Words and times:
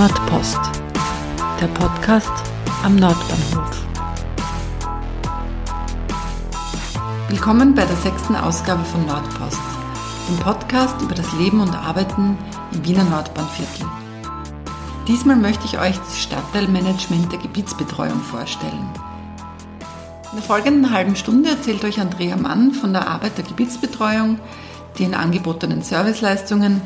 Nordpost, 0.00 0.58
der 1.60 1.66
Podcast 1.66 2.32
am 2.82 2.96
Nordbahnhof. 2.96 3.86
Willkommen 7.28 7.74
bei 7.74 7.84
der 7.84 7.96
sechsten 7.96 8.34
Ausgabe 8.34 8.82
von 8.84 9.04
Nordpost, 9.04 9.60
dem 10.26 10.38
Podcast 10.38 11.02
über 11.02 11.14
das 11.14 11.30
Leben 11.34 11.60
und 11.60 11.76
Arbeiten 11.76 12.38
im 12.72 12.86
Wiener 12.86 13.04
Nordbahnviertel. 13.04 13.86
Diesmal 15.06 15.36
möchte 15.36 15.66
ich 15.66 15.78
euch 15.78 15.98
das 15.98 16.18
Stadtteilmanagement 16.18 17.30
der 17.30 17.40
Gebietsbetreuung 17.40 18.20
vorstellen. 18.20 18.88
In 20.30 20.38
der 20.38 20.42
folgenden 20.42 20.92
halben 20.92 21.14
Stunde 21.14 21.50
erzählt 21.50 21.84
euch 21.84 22.00
Andrea 22.00 22.36
Mann 22.36 22.72
von 22.72 22.94
der 22.94 23.06
Arbeit 23.06 23.36
der 23.36 23.44
Gebietsbetreuung, 23.44 24.38
den 24.98 25.14
angebotenen 25.14 25.82
Serviceleistungen 25.82 26.80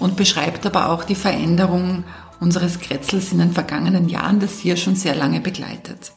und 0.00 0.16
beschreibt 0.16 0.66
aber 0.66 0.90
auch 0.90 1.04
die 1.04 1.14
Veränderung 1.14 2.02
unseres 2.40 2.80
Kretzels 2.80 3.32
in 3.32 3.38
den 3.38 3.52
vergangenen 3.52 4.08
Jahren, 4.08 4.40
das 4.40 4.62
ja 4.64 4.76
schon 4.76 4.96
sehr 4.96 5.14
lange 5.14 5.40
begleitet. 5.40 6.12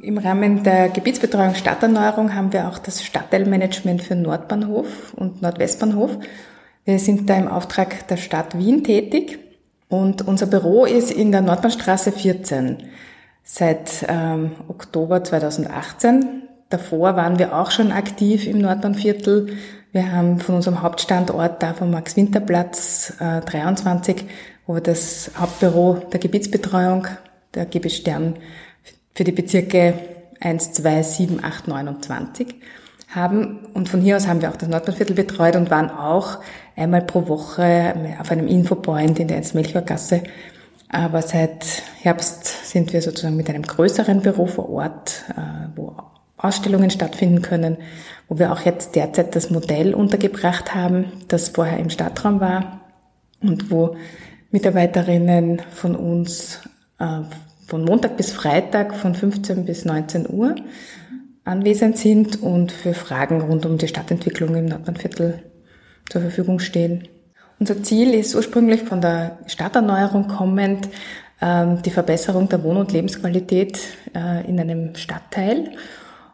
Im 0.00 0.18
Rahmen 0.18 0.62
der 0.62 0.90
Gebietsbetreuung 0.90 1.54
Stadterneuerung 1.54 2.34
haben 2.34 2.52
wir 2.52 2.68
auch 2.68 2.78
das 2.78 3.02
Stadtteilmanagement 3.02 4.02
für 4.02 4.14
Nordbahnhof 4.14 5.14
und 5.14 5.40
Nordwestbahnhof. 5.40 6.18
Wir 6.84 6.98
sind 6.98 7.30
da 7.30 7.36
im 7.36 7.48
Auftrag 7.48 8.06
der 8.08 8.18
Stadt 8.18 8.58
Wien 8.58 8.84
tätig 8.84 9.38
und 9.88 10.26
unser 10.26 10.46
Büro 10.46 10.84
ist 10.84 11.10
in 11.10 11.32
der 11.32 11.40
Nordbahnstraße 11.40 12.12
14 12.12 12.82
seit 13.42 14.04
ähm, 14.08 14.52
Oktober 14.68 15.24
2018. 15.24 16.42
Davor 16.68 17.16
waren 17.16 17.38
wir 17.38 17.56
auch 17.56 17.70
schon 17.70 17.92
aktiv 17.92 18.46
im 18.46 18.58
Nordbahnviertel. 18.58 19.56
Wir 19.92 20.12
haben 20.12 20.40
von 20.40 20.56
unserem 20.56 20.82
Hauptstandort 20.82 21.62
da 21.62 21.72
vom 21.72 21.90
Max-Winter-Platz 21.90 23.14
äh, 23.20 23.40
23 23.42 24.24
wo 24.66 24.74
wir 24.74 24.80
das 24.80 25.30
Hauptbüro 25.38 26.02
der 26.12 26.20
Gebietsbetreuung 26.20 27.06
der 27.54 27.66
GB 27.66 27.88
Stern 27.88 28.36
für 29.14 29.24
die 29.24 29.32
Bezirke 29.32 29.94
1, 30.40 30.72
2, 30.72 31.02
7, 31.02 31.44
8, 31.44 31.68
9 31.68 31.88
und 31.88 32.04
20 32.04 32.54
haben. 33.14 33.66
Und 33.74 33.88
von 33.88 34.00
hier 34.00 34.16
aus 34.16 34.26
haben 34.26 34.42
wir 34.42 34.50
auch 34.50 34.56
das 34.56 34.68
Nordbahnviertel 34.68 35.14
betreut 35.14 35.56
und 35.56 35.70
waren 35.70 35.90
auch 35.90 36.38
einmal 36.76 37.02
pro 37.02 37.28
Woche 37.28 37.94
auf 38.20 38.30
einem 38.30 38.48
Infopoint 38.48 39.18
in 39.18 39.28
der 39.28 39.36
Ernst-Melchior-Gasse. 39.36 40.22
Aber 40.88 41.22
seit 41.22 41.64
Herbst 42.02 42.70
sind 42.70 42.92
wir 42.92 43.02
sozusagen 43.02 43.36
mit 43.36 43.48
einem 43.48 43.62
größeren 43.62 44.22
Büro 44.22 44.46
vor 44.46 44.68
Ort, 44.68 45.24
äh, 45.36 45.40
wo 45.74 45.96
Ausstellungen 46.36 46.90
stattfinden 46.90 47.42
können, 47.42 47.78
wo 48.28 48.38
wir 48.38 48.52
auch 48.52 48.60
jetzt 48.60 48.94
derzeit 48.94 49.34
das 49.34 49.50
Modell 49.50 49.94
untergebracht 49.94 50.74
haben, 50.74 51.06
das 51.28 51.48
vorher 51.48 51.78
im 51.78 51.90
Stadtraum 51.90 52.40
war 52.40 52.80
und 53.40 53.70
wo 53.70 53.96
Mitarbeiterinnen 54.54 55.62
von 55.72 55.96
uns 55.96 56.60
äh, 57.00 57.22
von 57.66 57.84
Montag 57.84 58.16
bis 58.16 58.30
Freitag 58.30 58.94
von 58.94 59.16
15 59.16 59.64
bis 59.64 59.84
19 59.84 60.30
Uhr 60.30 60.54
anwesend 61.44 61.98
sind 61.98 62.40
und 62.40 62.70
für 62.70 62.94
Fragen 62.94 63.40
rund 63.40 63.66
um 63.66 63.78
die 63.78 63.88
Stadtentwicklung 63.88 64.54
im 64.54 64.66
Nordbahnviertel 64.66 65.42
zur 66.08 66.20
Verfügung 66.20 66.60
stehen. 66.60 67.08
Unser 67.58 67.82
Ziel 67.82 68.14
ist 68.14 68.36
ursprünglich 68.36 68.82
von 68.82 69.00
der 69.00 69.38
Stadterneuerung 69.46 70.28
kommend 70.28 70.88
ähm, 71.42 71.82
die 71.82 71.90
Verbesserung 71.90 72.48
der 72.48 72.62
Wohn- 72.62 72.76
und 72.76 72.92
Lebensqualität 72.92 73.80
äh, 74.14 74.48
in 74.48 74.60
einem 74.60 74.94
Stadtteil. 74.94 75.72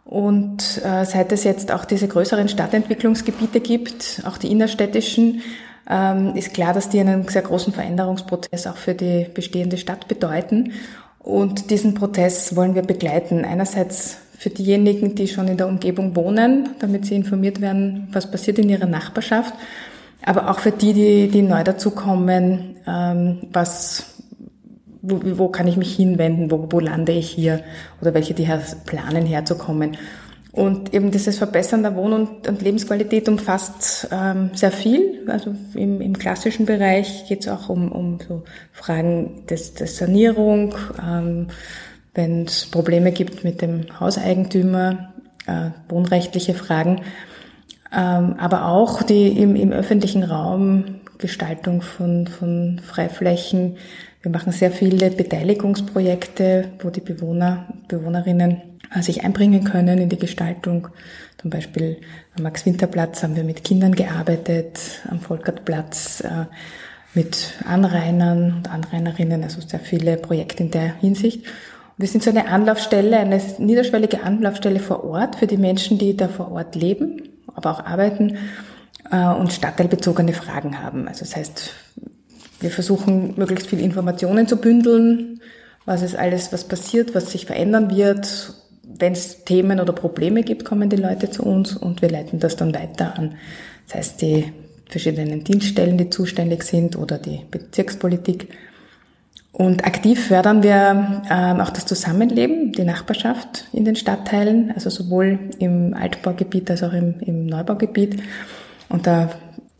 Und 0.04 0.82
äh, 0.84 1.06
seit 1.06 1.32
es 1.32 1.44
jetzt 1.44 1.72
auch 1.72 1.86
diese 1.86 2.06
größeren 2.06 2.50
Stadtentwicklungsgebiete 2.50 3.60
gibt, 3.60 4.22
auch 4.26 4.36
die 4.36 4.52
innerstädtischen, 4.52 5.40
ähm, 5.88 6.34
ist 6.36 6.54
klar, 6.54 6.72
dass 6.72 6.88
die 6.88 7.00
einen 7.00 7.26
sehr 7.28 7.42
großen 7.42 7.72
Veränderungsprozess 7.72 8.66
auch 8.66 8.76
für 8.76 8.94
die 8.94 9.26
bestehende 9.32 9.76
Stadt 9.76 10.08
bedeuten. 10.08 10.72
Und 11.18 11.70
diesen 11.70 11.94
Prozess 11.94 12.56
wollen 12.56 12.74
wir 12.74 12.82
begleiten. 12.82 13.44
Einerseits 13.44 14.18
für 14.38 14.50
diejenigen, 14.50 15.14
die 15.14 15.28
schon 15.28 15.48
in 15.48 15.58
der 15.58 15.68
Umgebung 15.68 16.16
wohnen, 16.16 16.70
damit 16.78 17.04
sie 17.04 17.14
informiert 17.14 17.60
werden, 17.60 18.08
was 18.12 18.30
passiert 18.30 18.58
in 18.58 18.70
ihrer 18.70 18.86
Nachbarschaft. 18.86 19.52
Aber 20.24 20.50
auch 20.50 20.60
für 20.60 20.70
die, 20.70 20.92
die, 20.92 21.28
die 21.28 21.42
neu 21.42 21.62
dazukommen, 21.62 22.76
ähm, 22.86 23.38
was, 23.52 24.14
wo, 25.02 25.20
wo 25.38 25.48
kann 25.48 25.66
ich 25.66 25.76
mich 25.76 25.94
hinwenden, 25.94 26.50
wo, 26.50 26.68
wo 26.70 26.80
lande 26.80 27.12
ich 27.12 27.30
hier 27.30 27.62
oder 28.00 28.14
welche, 28.14 28.34
die 28.34 28.48
planen 28.86 29.26
herzukommen. 29.26 29.96
Und 30.52 30.92
eben 30.94 31.12
dieses 31.12 31.38
Verbessern 31.38 31.82
der 31.82 31.94
Wohn- 31.94 32.12
und, 32.12 32.48
und 32.48 32.60
Lebensqualität 32.60 33.28
umfasst 33.28 34.08
ähm, 34.10 34.50
sehr 34.54 34.72
viel. 34.72 35.24
Also 35.28 35.54
im, 35.74 36.00
im 36.00 36.18
klassischen 36.18 36.66
Bereich 36.66 37.26
geht 37.28 37.42
es 37.42 37.48
auch 37.48 37.68
um, 37.68 37.92
um 37.92 38.18
so 38.26 38.42
Fragen 38.72 39.46
des, 39.48 39.74
des 39.74 39.96
Sanierung, 39.96 40.74
ähm, 41.00 41.48
wenn 42.14 42.46
es 42.46 42.66
Probleme 42.66 43.12
gibt 43.12 43.44
mit 43.44 43.62
dem 43.62 43.86
Hauseigentümer, 44.00 45.12
äh, 45.46 45.70
wohnrechtliche 45.88 46.54
Fragen, 46.54 47.02
ähm, 47.96 48.34
aber 48.38 48.66
auch 48.66 49.02
die 49.04 49.28
im, 49.28 49.54
im 49.54 49.70
öffentlichen 49.70 50.24
Raum 50.24 51.00
Gestaltung 51.18 51.82
von, 51.82 52.26
von 52.26 52.80
Freiflächen. 52.84 53.76
Wir 54.22 54.32
machen 54.32 54.52
sehr 54.52 54.72
viele 54.72 55.10
Beteiligungsprojekte, 55.10 56.72
wo 56.80 56.90
die 56.90 57.00
Bewohner, 57.00 57.68
Bewohnerinnen 57.88 58.62
sich 59.00 59.24
einbringen 59.24 59.64
können 59.64 59.98
in 59.98 60.08
die 60.08 60.18
Gestaltung. 60.18 60.88
Zum 61.40 61.50
Beispiel 61.50 61.98
am 62.36 62.42
Max-Winter-Platz 62.42 63.22
haben 63.22 63.36
wir 63.36 63.44
mit 63.44 63.64
Kindern 63.64 63.94
gearbeitet, 63.94 64.80
am 65.08 65.20
Volkertplatz 65.20 66.20
äh, 66.20 66.46
mit 67.14 67.54
Anrainern 67.64 68.54
und 68.58 68.70
Anrainerinnen, 68.70 69.42
also 69.42 69.60
sehr 69.60 69.80
viele 69.80 70.16
Projekte 70.16 70.64
in 70.64 70.70
der 70.70 70.94
Hinsicht. 70.96 71.44
wir 71.96 72.08
sind 72.08 72.22
so 72.22 72.30
eine 72.30 72.48
Anlaufstelle, 72.48 73.18
eine 73.18 73.40
niederschwellige 73.58 74.22
Anlaufstelle 74.22 74.80
vor 74.80 75.04
Ort 75.04 75.36
für 75.36 75.46
die 75.46 75.56
Menschen, 75.56 75.98
die 75.98 76.16
da 76.16 76.28
vor 76.28 76.52
Ort 76.52 76.74
leben, 76.74 77.22
aber 77.54 77.70
auch 77.70 77.84
arbeiten 77.84 78.38
äh, 79.10 79.24
und 79.26 79.52
stadtteilbezogene 79.52 80.32
Fragen 80.32 80.82
haben. 80.82 81.08
Also 81.08 81.20
das 81.20 81.36
heißt, 81.36 81.72
wir 82.60 82.70
versuchen 82.70 83.34
möglichst 83.36 83.68
viele 83.68 83.82
Informationen 83.82 84.46
zu 84.46 84.56
bündeln, 84.56 85.40
was 85.86 86.02
ist 86.02 86.16
alles, 86.16 86.52
was 86.52 86.68
passiert, 86.68 87.14
was 87.14 87.32
sich 87.32 87.46
verändern 87.46 87.90
wird 87.90 88.54
wenn 88.98 89.12
es 89.12 89.44
Themen 89.44 89.80
oder 89.80 89.92
Probleme 89.92 90.42
gibt, 90.42 90.64
kommen 90.64 90.88
die 90.88 90.96
Leute 90.96 91.30
zu 91.30 91.42
uns 91.44 91.76
und 91.76 92.02
wir 92.02 92.10
leiten 92.10 92.38
das 92.38 92.56
dann 92.56 92.74
weiter 92.74 93.18
an. 93.18 93.34
Das 93.86 93.96
heißt, 93.96 94.22
die 94.22 94.52
verschiedenen 94.86 95.44
Dienststellen, 95.44 95.96
die 95.98 96.10
zuständig 96.10 96.62
sind 96.64 96.96
oder 96.96 97.18
die 97.18 97.40
Bezirkspolitik. 97.50 98.48
Und 99.52 99.84
aktiv 99.84 100.26
fördern 100.28 100.62
wir 100.62 101.22
ähm, 101.30 101.60
auch 101.60 101.70
das 101.70 101.86
Zusammenleben, 101.86 102.72
die 102.72 102.84
Nachbarschaft 102.84 103.66
in 103.72 103.84
den 103.84 103.96
Stadtteilen, 103.96 104.72
also 104.74 104.90
sowohl 104.90 105.38
im 105.58 105.94
Altbaugebiet 105.94 106.70
als 106.70 106.82
auch 106.82 106.92
im, 106.92 107.20
im 107.20 107.46
Neubaugebiet. 107.46 108.22
Und 108.88 109.06
da 109.06 109.30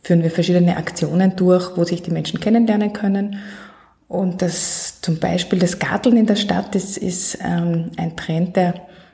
führen 0.03 0.23
wir 0.23 0.31
verschiedene 0.31 0.77
Aktionen 0.77 1.35
durch, 1.35 1.77
wo 1.77 1.83
sich 1.83 2.01
die 2.01 2.11
Menschen 2.11 2.39
kennenlernen 2.39 2.93
können. 2.93 3.37
Und 4.07 4.41
das 4.41 4.99
zum 5.01 5.19
Beispiel 5.19 5.59
das 5.59 5.79
Garteln 5.79 6.17
in 6.17 6.25
der 6.25 6.35
Stadt, 6.35 6.75
das 6.75 6.97
ist 6.97 7.37
ähm, 7.41 7.91
ein 7.95 8.17
Trend, 8.17 8.57
der 8.57 8.73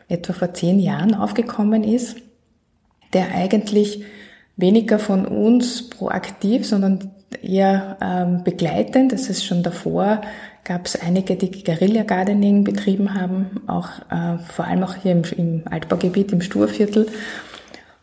etwa 0.09 0.33
vor 0.33 0.53
zehn 0.53 0.79
Jahren 0.79 1.13
aufgekommen 1.13 1.83
ist, 1.83 2.17
der 3.13 3.33
eigentlich 3.33 4.03
weniger 4.55 4.99
von 4.99 5.25
uns 5.25 5.89
proaktiv, 5.89 6.65
sondern 6.65 7.11
eher 7.41 7.97
ähm, 8.01 8.43
begleitend. 8.43 9.11
Das 9.11 9.29
ist 9.29 9.45
schon 9.45 9.63
davor, 9.63 10.21
gab 10.63 10.85
es 10.85 10.99
einige, 10.99 11.35
die 11.35 11.63
Guerilla 11.63 12.03
Gardening 12.03 12.63
betrieben 12.63 13.13
haben, 13.13 13.61
auch 13.67 13.89
äh, 14.09 14.37
vor 14.39 14.65
allem 14.65 14.83
auch 14.83 14.95
hier 14.95 15.11
im, 15.13 15.23
im 15.37 15.63
Altbaugebiet, 15.69 16.31
im 16.31 16.41
Sturviertel. 16.41 17.07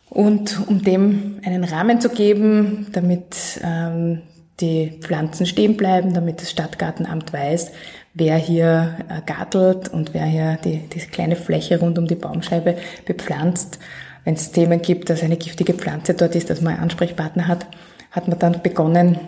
Und 0.09 0.69
um 0.69 0.83
dem 0.83 1.41
einen 1.45 1.65
Rahmen 1.65 2.01
zu 2.01 2.09
geben, 2.09 2.87
damit 2.93 3.61
ähm, 3.65 4.21
die 4.61 4.99
Pflanzen 5.01 5.45
stehen 5.47 5.77
bleiben, 5.77 6.15
damit 6.15 6.41
das 6.41 6.51
Stadtgartenamt 6.51 7.33
weiß, 7.33 7.73
wer 8.15 8.37
hier 8.37 8.97
äh, 9.09 9.21
gartelt 9.27 9.89
und 9.89 10.15
wer 10.15 10.25
hier 10.25 10.59
die, 10.65 10.79
diese 10.89 11.09
kleine 11.09 11.37
Fläche 11.37 11.81
rund 11.81 11.99
um 11.99 12.07
die 12.07 12.15
Baumscheibe 12.15 12.77
bepflanzt. 13.05 13.79
Wenn 14.25 14.35
es 14.35 14.53
Themen 14.53 14.81
gibt, 14.81 15.11
dass 15.11 15.23
eine 15.23 15.37
giftige 15.37 15.75
Pflanze 15.75 16.15
dort 16.15 16.35
ist, 16.35 16.49
dass 16.49 16.61
man 16.61 16.75
einen 16.75 16.85
Ansprechpartner 16.85 17.47
hat, 17.49 17.67
hat 18.11 18.29
man 18.29 18.39
dann 18.39 18.63
begonnen, 18.63 19.19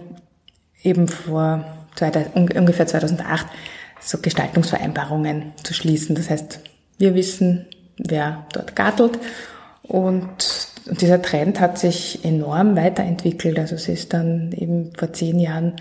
eben 0.83 1.09
vor 1.09 1.65
ungefähr 2.35 2.87
2008 2.87 3.47
so 4.01 4.19
Gestaltungsvereinbarungen 4.19 5.53
zu 5.63 5.75
schließen. 5.75 6.15
Das 6.15 6.31
heißt, 6.31 6.61
wir 6.99 7.15
wissen, 7.15 7.67
wer 7.99 8.47
dort 8.53 8.77
gartelt 8.77 9.19
und, 9.83 10.29
und 10.87 11.01
dieser 11.01 11.21
Trend 11.23 11.61
hat 11.61 11.79
sich 11.79 12.25
enorm 12.25 12.77
weiterentwickelt. 12.77 13.59
Also 13.59 13.75
es 13.75 13.89
ist 13.89 14.13
dann 14.13 14.53
eben 14.53 14.93
vor 14.97 15.13
zehn 15.13 15.39
Jahren 15.39 15.75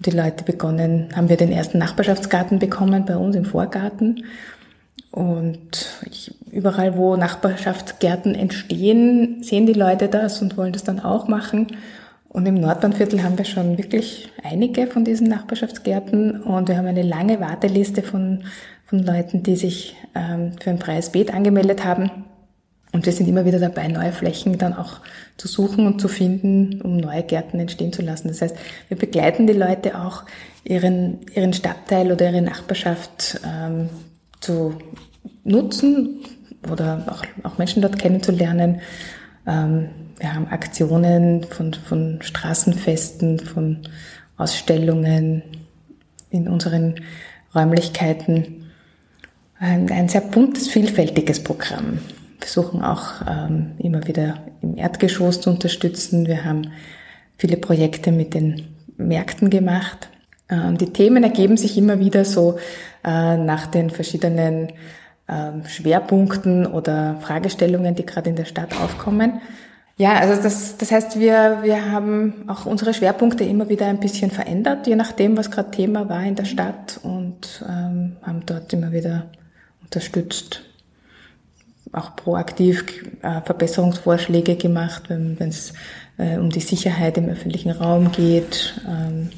die 0.00 0.10
Leute 0.10 0.44
begonnen, 0.44 1.08
haben 1.14 1.28
wir 1.28 1.36
den 1.36 1.52
ersten 1.52 1.78
Nachbarschaftsgarten 1.78 2.58
bekommen 2.58 3.04
bei 3.04 3.16
uns 3.16 3.36
im 3.36 3.44
Vorgarten. 3.44 4.24
Und 5.10 6.00
ich, 6.10 6.34
überall, 6.50 6.96
wo 6.96 7.16
Nachbarschaftsgärten 7.16 8.34
entstehen, 8.34 9.42
sehen 9.42 9.66
die 9.66 9.72
Leute 9.72 10.08
das 10.08 10.40
und 10.40 10.56
wollen 10.56 10.72
das 10.72 10.84
dann 10.84 11.00
auch 11.00 11.28
machen. 11.28 11.66
Und 12.28 12.46
im 12.46 12.54
Nordbahnviertel 12.54 13.22
haben 13.24 13.36
wir 13.36 13.44
schon 13.44 13.76
wirklich 13.76 14.30
einige 14.42 14.86
von 14.86 15.04
diesen 15.04 15.28
Nachbarschaftsgärten 15.28 16.40
und 16.42 16.68
wir 16.68 16.76
haben 16.76 16.86
eine 16.86 17.02
lange 17.02 17.40
Warteliste 17.40 18.02
von, 18.02 18.44
von 18.86 19.00
Leuten, 19.00 19.42
die 19.42 19.56
sich 19.56 19.96
ähm, 20.14 20.52
für 20.60 20.70
ein 20.70 20.78
freies 20.78 21.10
Beet 21.10 21.34
angemeldet 21.34 21.84
haben. 21.84 22.10
Und 22.92 23.06
wir 23.06 23.12
sind 23.12 23.28
immer 23.28 23.44
wieder 23.44 23.60
dabei, 23.60 23.86
neue 23.86 24.12
Flächen 24.12 24.58
dann 24.58 24.74
auch 24.74 25.00
zu 25.36 25.46
suchen 25.46 25.86
und 25.86 26.00
zu 26.00 26.08
finden, 26.08 26.80
um 26.82 26.96
neue 26.96 27.22
Gärten 27.22 27.60
entstehen 27.60 27.92
zu 27.92 28.02
lassen. 28.02 28.28
Das 28.28 28.42
heißt, 28.42 28.56
wir 28.88 28.98
begleiten 28.98 29.46
die 29.46 29.52
Leute 29.52 30.00
auch, 30.00 30.24
ihren, 30.64 31.20
ihren 31.34 31.52
Stadtteil 31.52 32.10
oder 32.10 32.30
ihre 32.30 32.42
Nachbarschaft 32.42 33.40
ähm, 33.46 33.88
zu 34.40 34.74
nutzen 35.44 36.20
oder 36.70 37.04
auch, 37.08 37.22
auch 37.44 37.58
Menschen 37.58 37.80
dort 37.80 37.98
kennenzulernen. 37.98 38.80
Ähm, 39.46 39.88
wir 40.18 40.34
haben 40.34 40.48
Aktionen 40.48 41.44
von, 41.44 41.72
von 41.72 42.20
Straßenfesten, 42.20 43.38
von 43.38 43.78
Ausstellungen 44.36 45.42
in 46.30 46.48
unseren 46.48 46.96
Räumlichkeiten. 47.54 48.70
Ein, 49.58 49.90
ein 49.90 50.08
sehr 50.08 50.22
buntes, 50.22 50.68
vielfältiges 50.68 51.42
Programm. 51.42 52.00
Versuchen 52.40 52.82
auch 52.82 53.22
ähm, 53.28 53.72
immer 53.78 54.06
wieder 54.06 54.38
im 54.62 54.76
Erdgeschoss 54.76 55.40
zu 55.40 55.50
unterstützen. 55.50 56.26
Wir 56.26 56.44
haben 56.44 56.72
viele 57.36 57.56
Projekte 57.56 58.12
mit 58.12 58.34
den 58.34 58.68
Märkten 58.96 59.50
gemacht. 59.50 60.08
Ähm, 60.48 60.78
die 60.78 60.92
Themen 60.92 61.22
ergeben 61.22 61.56
sich 61.56 61.76
immer 61.78 61.98
wieder 61.98 62.24
so 62.24 62.58
äh, 63.04 63.36
nach 63.36 63.66
den 63.66 63.90
verschiedenen 63.90 64.68
ähm, 65.28 65.64
Schwerpunkten 65.66 66.66
oder 66.66 67.16
Fragestellungen, 67.20 67.94
die 67.94 68.04
gerade 68.04 68.30
in 68.30 68.36
der 68.36 68.44
Stadt 68.44 68.74
aufkommen. 68.80 69.40
Ja, 69.96 70.14
also 70.14 70.42
das, 70.42 70.78
das 70.78 70.92
heißt, 70.92 71.20
wir, 71.20 71.58
wir 71.62 71.92
haben 71.92 72.48
auch 72.48 72.64
unsere 72.64 72.94
Schwerpunkte 72.94 73.44
immer 73.44 73.68
wieder 73.68 73.86
ein 73.86 74.00
bisschen 74.00 74.30
verändert, 74.30 74.86
je 74.86 74.96
nachdem, 74.96 75.36
was 75.36 75.50
gerade 75.50 75.70
Thema 75.70 76.08
war 76.08 76.22
in 76.24 76.36
der 76.36 76.46
Stadt 76.46 76.98
und 77.02 77.62
ähm, 77.68 78.16
haben 78.22 78.42
dort 78.46 78.72
immer 78.72 78.92
wieder 78.92 79.26
unterstützt, 79.82 80.62
auch 81.92 82.16
proaktiv 82.16 82.84
äh, 83.22 83.40
Verbesserungsvorschläge 83.42 84.56
gemacht, 84.56 85.04
wenn 85.08 85.36
es 85.40 85.72
äh, 86.18 86.36
um 86.36 86.50
die 86.50 86.60
Sicherheit 86.60 87.18
im 87.18 87.28
öffentlichen 87.28 87.70
Raum 87.70 88.12
geht, 88.12 88.80
ähm, 88.88 89.30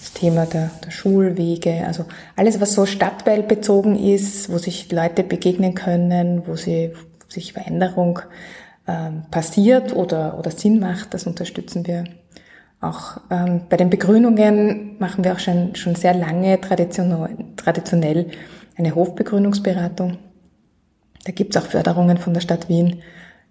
das 0.00 0.12
Thema 0.12 0.46
der, 0.46 0.70
der 0.84 0.90
Schulwege, 0.90 1.84
also 1.86 2.04
alles, 2.36 2.60
was 2.60 2.74
so 2.74 2.86
stadtteilbezogen 2.86 3.96
ist, 3.96 4.50
wo 4.50 4.58
sich 4.58 4.90
Leute 4.92 5.24
begegnen 5.24 5.74
können, 5.74 6.46
wo 6.46 6.56
sie 6.56 6.92
wo 6.94 7.30
sich 7.30 7.52
Veränderung 7.52 8.20
ähm, 8.86 9.22
passiert 9.30 9.94
oder, 9.94 10.38
oder 10.38 10.50
Sinn 10.50 10.80
macht, 10.80 11.14
das 11.14 11.26
unterstützen 11.26 11.86
wir. 11.86 12.04
Auch 12.80 13.20
ähm, 13.30 13.62
bei 13.68 13.76
den 13.76 13.90
Begrünungen 13.90 14.96
machen 14.98 15.24
wir 15.24 15.32
auch 15.32 15.38
schon, 15.40 15.74
schon 15.74 15.96
sehr 15.96 16.14
lange 16.14 16.60
traditionell, 16.60 17.36
traditionell 17.56 18.30
eine 18.76 18.94
Hofbegrünungsberatung. 18.94 20.18
Da 21.24 21.32
gibt 21.32 21.54
es 21.54 21.62
auch 21.62 21.66
Förderungen 21.66 22.18
von 22.18 22.34
der 22.34 22.40
Stadt 22.40 22.68
Wien, 22.68 23.02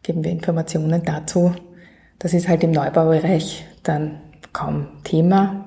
geben 0.03 0.23
wir 0.23 0.31
Informationen 0.31 1.03
dazu. 1.03 1.53
Das 2.19 2.33
ist 2.33 2.47
halt 2.47 2.63
im 2.63 2.71
Neubaubereich 2.71 3.65
dann 3.83 4.19
kaum 4.53 4.87
Thema, 5.03 5.65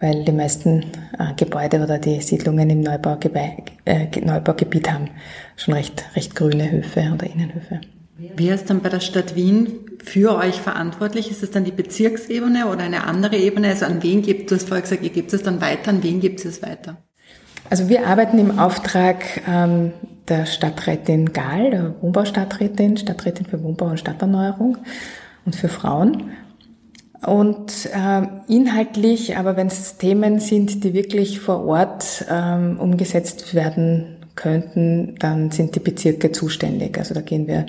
weil 0.00 0.24
die 0.24 0.32
meisten 0.32 0.84
äh, 1.18 1.34
Gebäude 1.36 1.82
oder 1.82 1.98
die 1.98 2.20
Siedlungen 2.20 2.70
im 2.70 2.80
Neubaugebiet, 2.80 3.72
äh, 3.84 4.06
Neubaugebiet 4.20 4.90
haben 4.90 5.10
schon 5.56 5.74
recht, 5.74 6.04
recht 6.16 6.34
grüne 6.34 6.70
Höfe 6.70 7.10
oder 7.14 7.26
Innenhöfe. 7.26 7.80
Wer 8.36 8.56
ist 8.56 8.68
dann 8.68 8.80
bei 8.80 8.88
der 8.88 8.98
Stadt 8.98 9.36
Wien 9.36 9.68
für 10.02 10.36
euch 10.36 10.60
verantwortlich? 10.60 11.30
Ist 11.30 11.44
es 11.44 11.52
dann 11.52 11.64
die 11.64 11.70
Bezirksebene 11.70 12.66
oder 12.66 12.80
eine 12.80 13.04
andere 13.04 13.36
Ebene? 13.36 13.68
Also 13.68 13.86
an 13.86 14.02
wen 14.02 14.22
gibt, 14.22 14.50
hast 14.50 14.66
vorher 14.66 14.82
gesagt, 14.82 15.04
ihr 15.04 15.10
gebt 15.10 15.32
es 15.32 15.44
dann 15.44 15.60
weiter, 15.60 15.90
an 15.90 16.02
wen 16.02 16.18
gibt 16.18 16.44
es 16.44 16.60
weiter? 16.60 16.96
Also 17.70 17.88
wir 17.88 18.08
arbeiten 18.08 18.38
im 18.38 18.58
Auftrag 18.58 19.24
ähm, 19.46 19.92
der 20.28 20.46
Stadträtin 20.46 21.32
Gahl, 21.32 21.70
der 21.70 21.94
Wohnbaustadträtin, 22.00 22.96
Stadträtin 22.96 23.46
für 23.46 23.62
Wohnbau 23.62 23.86
und 23.86 24.00
Stadterneuerung 24.00 24.78
und 25.44 25.56
für 25.56 25.68
Frauen. 25.68 26.30
Und 27.26 27.86
äh, 27.92 28.22
inhaltlich, 28.46 29.36
aber 29.36 29.56
wenn 29.56 29.66
es 29.66 29.96
Themen 29.98 30.38
sind, 30.38 30.84
die 30.84 30.94
wirklich 30.94 31.40
vor 31.40 31.66
Ort 31.66 32.24
ähm, 32.30 32.78
umgesetzt 32.78 33.54
werden 33.54 34.16
könnten, 34.36 35.16
dann 35.18 35.50
sind 35.50 35.74
die 35.74 35.80
Bezirke 35.80 36.30
zuständig. 36.30 36.96
Also 36.96 37.14
da 37.14 37.20
gehen 37.20 37.48
wir 37.48 37.66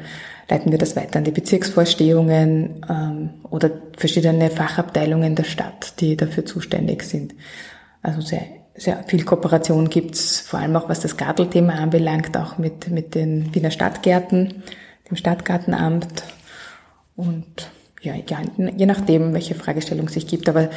leiten 0.50 0.72
wir 0.72 0.80
das 0.80 0.96
weiter 0.96 1.20
an 1.20 1.24
die 1.24 1.32
Bezirksvorstehungen 1.32 2.84
ähm, 2.90 3.30
oder 3.50 3.72
verschiedene 3.98 4.50
Fachabteilungen 4.50 5.36
der 5.36 5.44
Stadt, 5.44 6.00
die 6.00 6.18
dafür 6.18 6.46
zuständig 6.46 7.04
sind. 7.04 7.36
Also 8.02 8.22
sehr, 8.22 8.42
sehr 8.80 9.04
viel 9.08 9.26
Kooperation 9.26 9.90
gibt's, 9.90 10.40
vor 10.40 10.60
allem 10.60 10.76
auch 10.76 10.90
was 10.90 11.02
das 11.02 11.18
Gartelthema 11.18 11.74
anbelangt, 11.74 12.36
auch 12.38 12.58
mit, 12.58 12.90
mit 12.90 13.14
den 13.14 13.54
Wiener 13.54 13.72
Stadtgärten, 13.72 14.64
dem 15.10 15.18
Stadtgartenamt 15.18 16.24
und 17.16 17.72
ja, 18.02 18.14
je 18.16 18.86
nachdem, 18.86 19.34
welche 19.34 19.56
Fragestellung 19.56 20.08
sich 20.08 20.26
gibt. 20.26 20.48
Aber 20.48 20.70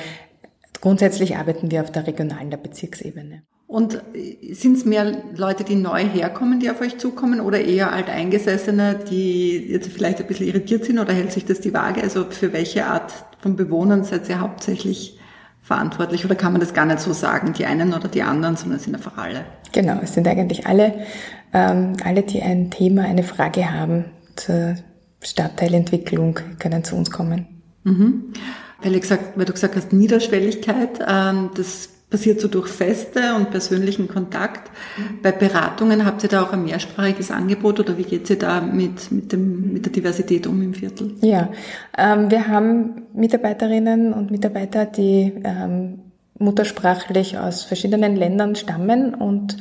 grundsätzlich 0.80 1.36
arbeiten 1.36 1.70
wir 1.70 1.82
auf 1.82 1.92
der 1.92 2.06
regionalen, 2.06 2.50
der 2.50 2.56
Bezirksebene. 2.56 3.42
Und 3.68 4.02
sind 4.50 4.76
es 4.76 4.84
mehr 4.84 5.22
Leute, 5.34 5.64
die 5.64 5.76
neu 5.76 6.04
herkommen, 6.04 6.60
die 6.60 6.70
auf 6.70 6.80
euch 6.82 6.98
zukommen 6.98 7.40
oder 7.40 7.60
eher 7.60 7.92
Alteingesessene, 7.92 8.98
die 9.08 9.70
jetzt 9.70 9.88
vielleicht 9.88 10.20
ein 10.20 10.26
bisschen 10.26 10.48
irritiert 10.48 10.84
sind 10.84 10.98
oder 10.98 11.14
hält 11.14 11.32
sich 11.32 11.46
das 11.46 11.60
die 11.60 11.72
Waage? 11.72 12.02
Also 12.02 12.26
für 12.28 12.52
welche 12.52 12.84
Art 12.84 13.12
von 13.38 13.56
Bewohnern 13.56 14.04
seid 14.04 14.28
ihr 14.28 14.40
hauptsächlich 14.40 15.18
verantwortlich 15.72 16.24
oder 16.26 16.34
kann 16.34 16.52
man 16.52 16.60
das 16.60 16.74
gar 16.74 16.84
nicht 16.84 17.00
so 17.00 17.14
sagen, 17.14 17.54
die 17.54 17.64
einen 17.64 17.94
oder 17.94 18.08
die 18.08 18.22
anderen, 18.22 18.56
sondern 18.56 18.76
es 18.76 18.84
sind 18.84 18.94
einfach 18.94 19.16
alle? 19.16 19.46
Genau, 19.72 19.98
es 20.02 20.12
sind 20.12 20.28
eigentlich 20.28 20.66
alle, 20.66 20.92
ähm, 21.54 21.94
alle, 22.04 22.22
die 22.22 22.42
ein 22.42 22.70
Thema, 22.70 23.04
eine 23.04 23.22
Frage 23.22 23.72
haben 23.72 24.04
zur 24.36 24.76
Stadtteilentwicklung, 25.22 26.40
können 26.58 26.84
zu 26.84 26.94
uns 26.94 27.10
kommen. 27.10 27.46
Mhm. 27.84 28.34
Weil, 28.82 29.00
gesagt, 29.00 29.38
weil 29.38 29.46
du 29.46 29.52
gesagt 29.54 29.74
hast, 29.76 29.94
Niederschwelligkeit, 29.94 31.00
ähm, 31.08 31.50
das 31.56 31.88
passiert 32.12 32.42
so 32.42 32.46
durch 32.46 32.68
Feste 32.68 33.34
und 33.34 33.50
persönlichen 33.50 34.06
Kontakt. 34.06 34.70
Bei 35.22 35.32
Beratungen 35.32 36.04
habt 36.04 36.22
ihr 36.22 36.28
da 36.28 36.42
auch 36.42 36.52
ein 36.52 36.62
mehrsprachiges 36.62 37.30
Angebot 37.30 37.80
oder 37.80 37.96
wie 37.96 38.04
geht 38.04 38.28
ihr 38.28 38.38
da 38.38 38.60
mit, 38.60 39.10
mit, 39.10 39.32
dem, 39.32 39.72
mit 39.72 39.86
der 39.86 39.92
Diversität 39.92 40.46
um 40.46 40.60
im 40.62 40.74
Viertel? 40.74 41.14
Ja, 41.22 41.48
ähm, 41.96 42.30
wir 42.30 42.48
haben 42.48 43.02
Mitarbeiterinnen 43.14 44.12
und 44.12 44.30
Mitarbeiter, 44.30 44.84
die 44.84 45.32
ähm, 45.42 46.00
muttersprachlich 46.38 47.38
aus 47.38 47.62
verschiedenen 47.62 48.14
Ländern 48.14 48.56
stammen 48.56 49.14
und 49.14 49.56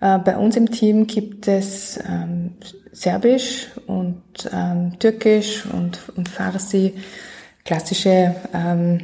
äh, 0.00 0.18
bei 0.18 0.38
uns 0.38 0.56
im 0.56 0.70
Team 0.70 1.06
gibt 1.06 1.48
es 1.48 1.98
ähm, 2.08 2.52
Serbisch 2.92 3.68
und 3.86 4.22
ähm, 4.50 4.98
Türkisch 4.98 5.66
und, 5.66 6.00
und 6.16 6.30
Farsi, 6.30 6.94
klassische 7.66 8.34
ähm, 8.54 9.00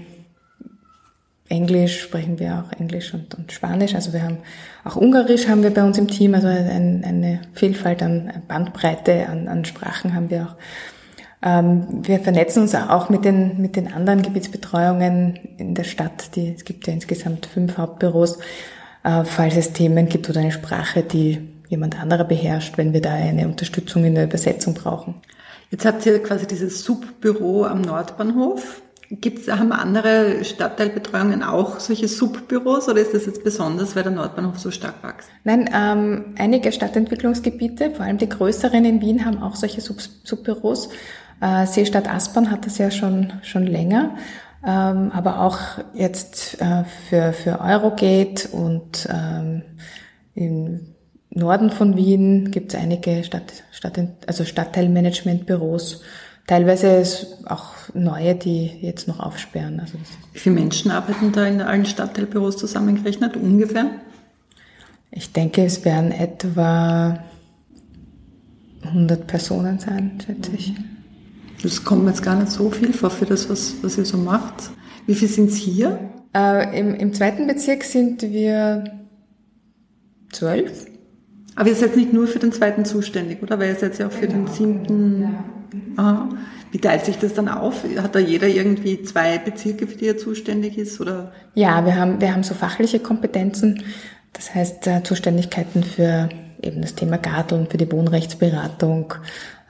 Englisch 1.49 2.03
sprechen 2.03 2.39
wir 2.39 2.65
auch 2.65 2.79
Englisch 2.79 3.15
und, 3.15 3.35
und, 3.35 3.53
Spanisch. 3.53 3.95
Also 3.95 4.13
wir 4.13 4.23
haben 4.23 4.39
auch 4.85 4.97
Ungarisch 4.97 5.49
haben 5.49 5.63
wir 5.63 5.73
bei 5.73 5.85
uns 5.85 5.99
im 5.99 6.09
Team, 6.09 6.35
also 6.35 6.49
ein, 6.49 7.05
eine 7.05 7.41
Vielfalt 7.53 8.03
an 8.03 8.43
Bandbreite 8.49 9.29
an, 9.29 9.49
an 9.49 9.65
Sprachen 9.65 10.15
haben 10.15 10.31
wir 10.31 10.43
auch. 10.43 10.57
Ähm, 11.43 11.87
wir 12.03 12.19
vernetzen 12.21 12.63
uns 12.63 12.75
auch 12.75 13.09
mit 13.09 13.25
den, 13.25 13.61
mit 13.61 13.77
den 13.77 13.93
anderen 13.93 14.23
Gebietsbetreuungen 14.23 15.39
in 15.59 15.75
der 15.75 15.85
Stadt. 15.85 16.35
Die, 16.35 16.55
es 16.57 16.65
gibt 16.65 16.87
ja 16.87 16.93
insgesamt 16.93 17.47
fünf 17.47 17.79
Hauptbüros, 17.79 18.39
äh, 19.05 19.25
falls 19.25 19.57
es 19.57 19.73
Themen 19.73 20.09
gibt 20.09 20.29
oder 20.29 20.41
eine 20.41 20.53
Sprache, 20.53 21.03
die 21.03 21.39
jemand 21.69 22.01
anderer 22.01 22.25
beherrscht, 22.25 22.79
wenn 22.79 22.93
wir 22.93 23.01
da 23.01 23.13
eine 23.13 23.47
Unterstützung 23.47 24.05
in 24.05 24.15
der 24.15 24.25
Übersetzung 24.25 24.75
brauchen. 24.75 25.15
Jetzt 25.71 25.85
habt 25.85 26.07
ihr 26.07 26.23
quasi 26.23 26.47
dieses 26.47 26.85
Subbüro 26.85 27.65
am 27.65 27.83
Nordbahnhof. 27.83 28.83
Gibt's, 29.11 29.49
haben 29.49 29.71
andere 29.73 30.45
Stadtteilbetreuungen 30.45 31.45
auch 31.45 31.79
solche 31.79 32.09
Subbüros 32.09 32.89
oder 32.89 33.01
ist 33.01 33.15
das 33.15 33.27
jetzt 33.27 33.45
besonders, 33.45 33.95
weil 33.95 34.03
der 34.03 34.11
Nordbahnhof 34.13 34.59
so 34.59 34.73
stark 34.73 35.03
wächst? 35.03 35.29
Nein, 35.45 35.71
ähm, 35.73 36.35
einige 36.39 36.73
Stadtentwicklungsgebiete, 36.73 37.93
vor 37.93 38.05
allem 38.05 38.19
die 38.19 38.29
größeren 38.29 38.85
in 38.85 39.01
Wien, 39.01 39.25
haben 39.25 39.43
auch 39.43 39.55
solche 39.55 39.81
Sub 39.81 39.99
Subbüros. 40.25 40.89
Äh, 41.41 41.67
Seestadt 41.67 42.09
Aspern 42.13 42.51
hat 42.51 42.67
das 42.67 42.79
ja 42.79 42.91
schon, 42.91 43.33
schon 43.43 43.67
länger, 43.67 44.17
ähm, 44.67 45.13
aber 45.13 45.41
auch 45.41 45.59
jetzt 45.95 46.61
äh, 46.61 46.85
für, 47.09 47.33
für 47.33 47.61
Eurogate 47.61 48.49
und 48.49 49.09
ähm, 49.09 49.63
in 50.35 50.95
Norden 51.31 51.71
von 51.71 51.97
Wien 51.97 52.51
gibt 52.51 52.75
es 52.75 52.81
einige 52.81 53.23
Stadt, 53.23 53.63
Stadt, 53.71 54.01
also 54.27 54.45
Stadtteilmanagementbüros. 54.45 56.03
Teilweise 56.47 57.05
auch 57.47 57.73
neue, 57.93 58.35
die 58.37 58.67
jetzt 58.81 59.09
noch 59.09 59.19
aufsperren. 59.19 59.81
Also 59.81 59.95
Wie 60.33 60.39
viele 60.39 60.55
Menschen 60.55 60.91
arbeiten 60.91 61.33
da 61.33 61.45
in 61.47 61.61
allen 61.61 61.87
Stadtteilbüros 61.87 62.57
zusammengerechnet, 62.57 63.37
ungefähr? 63.37 63.91
Ich 65.11 65.33
denke, 65.33 65.65
es 65.65 65.85
werden 65.85 66.13
etwa 66.13 67.19
100 68.83 69.27
Personen 69.27 69.79
sein, 69.79 70.19
schätze 70.25 70.53
ich. 70.57 70.75
Das 71.63 71.83
kommt 71.83 72.05
mir 72.05 72.11
jetzt 72.11 72.23
gar 72.23 72.37
nicht 72.37 72.53
so 72.53 72.71
viel 72.71 72.93
vor 72.93 73.11
für 73.11 73.25
das, 73.25 73.49
was, 73.49 73.75
was 73.83 73.99
ihr 73.99 74.05
so 74.05 74.19
macht. 74.19 74.71
Wie 75.07 75.15
viele 75.15 75.31
sind 75.31 75.51
es 75.51 75.57
hier? 75.57 75.99
Äh, 76.35 76.79
im, 76.79 76.95
Im 76.95 77.13
zweiten 77.13 77.47
Bezirk 77.47 77.83
sind 77.83 78.23
wir 78.23 78.85
zwölf. 80.33 80.87
Aber 81.57 81.69
ihr 81.69 81.75
seid 81.75 81.97
nicht 81.97 82.13
nur 82.13 82.27
für 82.27 82.39
den 82.39 82.53
zweiten 82.53 82.85
zuständig, 82.85 83.43
oder? 83.43 83.59
Weil 83.59 83.71
ihr 83.71 83.77
seid 83.77 83.99
ja 83.99 84.07
auch 84.07 84.13
für 84.13 84.29
genau. 84.29 84.45
den 84.45 84.49
siebten. 84.49 85.23
Ja. 85.23 85.45
Aha. 85.97 86.29
Wie 86.71 86.79
teilt 86.79 87.05
sich 87.05 87.19
das 87.19 87.33
dann 87.33 87.49
auf? 87.49 87.85
Hat 87.97 88.15
da 88.15 88.19
jeder 88.19 88.47
irgendwie 88.47 89.03
zwei 89.03 89.39
Bezirke, 89.39 89.87
für 89.87 89.97
die 89.97 90.09
er 90.09 90.19
zuständig 90.19 90.77
ist? 90.77 91.01
Oder? 91.01 91.33
Ja, 91.55 91.85
wir 91.87 91.97
haben, 91.97 92.21
wir 92.21 92.33
haben 92.33 92.43
so 92.43 92.55
fachliche 92.55 92.99
Kompetenzen. 92.99 93.83
Das 94.35 94.55
heißt, 94.55 94.87
äh, 94.87 95.03
Zuständigkeiten 95.03 95.83
für 95.83 96.29
eben 96.63 96.83
das 96.83 96.95
Thema 96.95 97.17
Garteln, 97.17 97.67
für 97.69 97.79
die 97.79 97.91
Wohnrechtsberatung, 97.91 99.15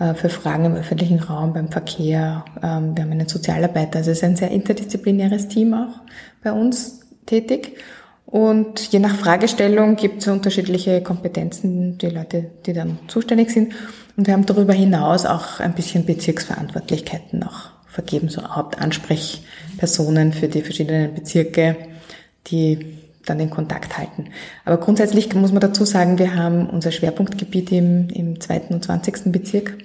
äh, 0.01 0.15
für 0.15 0.29
Fragen 0.29 0.65
im 0.65 0.75
öffentlichen 0.75 1.21
Raum, 1.21 1.53
beim 1.53 1.71
Verkehr. 1.71 2.45
Ähm, 2.63 2.97
wir 2.97 3.05
haben 3.05 3.13
einen 3.13 3.29
Sozialarbeiter. 3.29 3.99
Also 3.99 4.11
es 4.11 4.19
ist 4.19 4.25
ein 4.25 4.37
sehr 4.37 4.51
interdisziplinäres 4.51 5.49
Team 5.49 5.75
auch 5.75 6.01
bei 6.43 6.53
uns 6.53 7.01
tätig. 7.27 7.79
Und 8.27 8.93
je 8.93 8.99
nach 8.99 9.15
Fragestellung 9.15 9.95
gibt 9.95 10.23
es 10.23 10.29
unterschiedliche 10.29 11.01
Kompetenzen, 11.01 11.97
die 11.97 12.09
Leute, 12.09 12.51
die 12.67 12.73
dann 12.73 12.99
zuständig 13.07 13.51
sind. 13.51 13.73
Und 14.17 14.27
wir 14.27 14.35
haben 14.35 14.47
darüber 14.47 14.73
hinaus 14.73 15.25
auch 15.25 15.61
ein 15.61 15.75
bisschen 15.75 16.05
Bezirksverantwortlichkeiten 16.05 17.45
auch 17.45 17.71
vergeben, 17.87 18.29
so 18.29 18.43
Hauptansprechpersonen 18.43 20.33
für 20.33 20.49
die 20.49 20.63
verschiedenen 20.63 21.15
Bezirke, 21.15 21.77
die 22.49 22.99
dann 23.25 23.39
den 23.39 23.51
Kontakt 23.51 23.97
halten. 23.97 24.27
Aber 24.65 24.79
grundsätzlich 24.79 25.33
muss 25.35 25.53
man 25.53 25.61
dazu 25.61 25.85
sagen, 25.85 26.19
wir 26.19 26.35
haben 26.35 26.69
unser 26.69 26.93
Schwerpunktgebiet 26.93 27.73
im, 27.73 28.09
im 28.11 28.41
zweiten 28.41 28.75
und 28.75 28.85
zwanzigsten 28.85 29.33
Bezirk. 29.33 29.79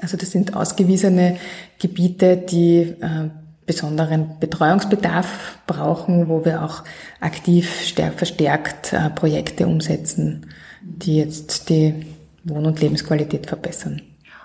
Also 0.00 0.16
das 0.16 0.30
sind 0.30 0.56
ausgewiesene 0.56 1.36
Gebiete, 1.78 2.36
die 2.36 2.94
äh, 3.00 3.30
besonderen 3.66 4.38
Betreuungsbedarf 4.38 5.58
brauchen, 5.66 6.28
wo 6.28 6.44
wir 6.44 6.62
auch 6.62 6.84
aktiv 7.20 7.82
stärk, 7.82 8.14
verstärkt 8.14 8.92
äh, 8.92 9.10
Projekte 9.10 9.66
umsetzen, 9.66 10.46
die 10.80 11.16
jetzt 11.16 11.68
die 11.68 12.06
Wohn- 12.44 12.66
und 12.66 12.80
Lebensqualität 12.80 13.46
verbessern. 13.46 14.02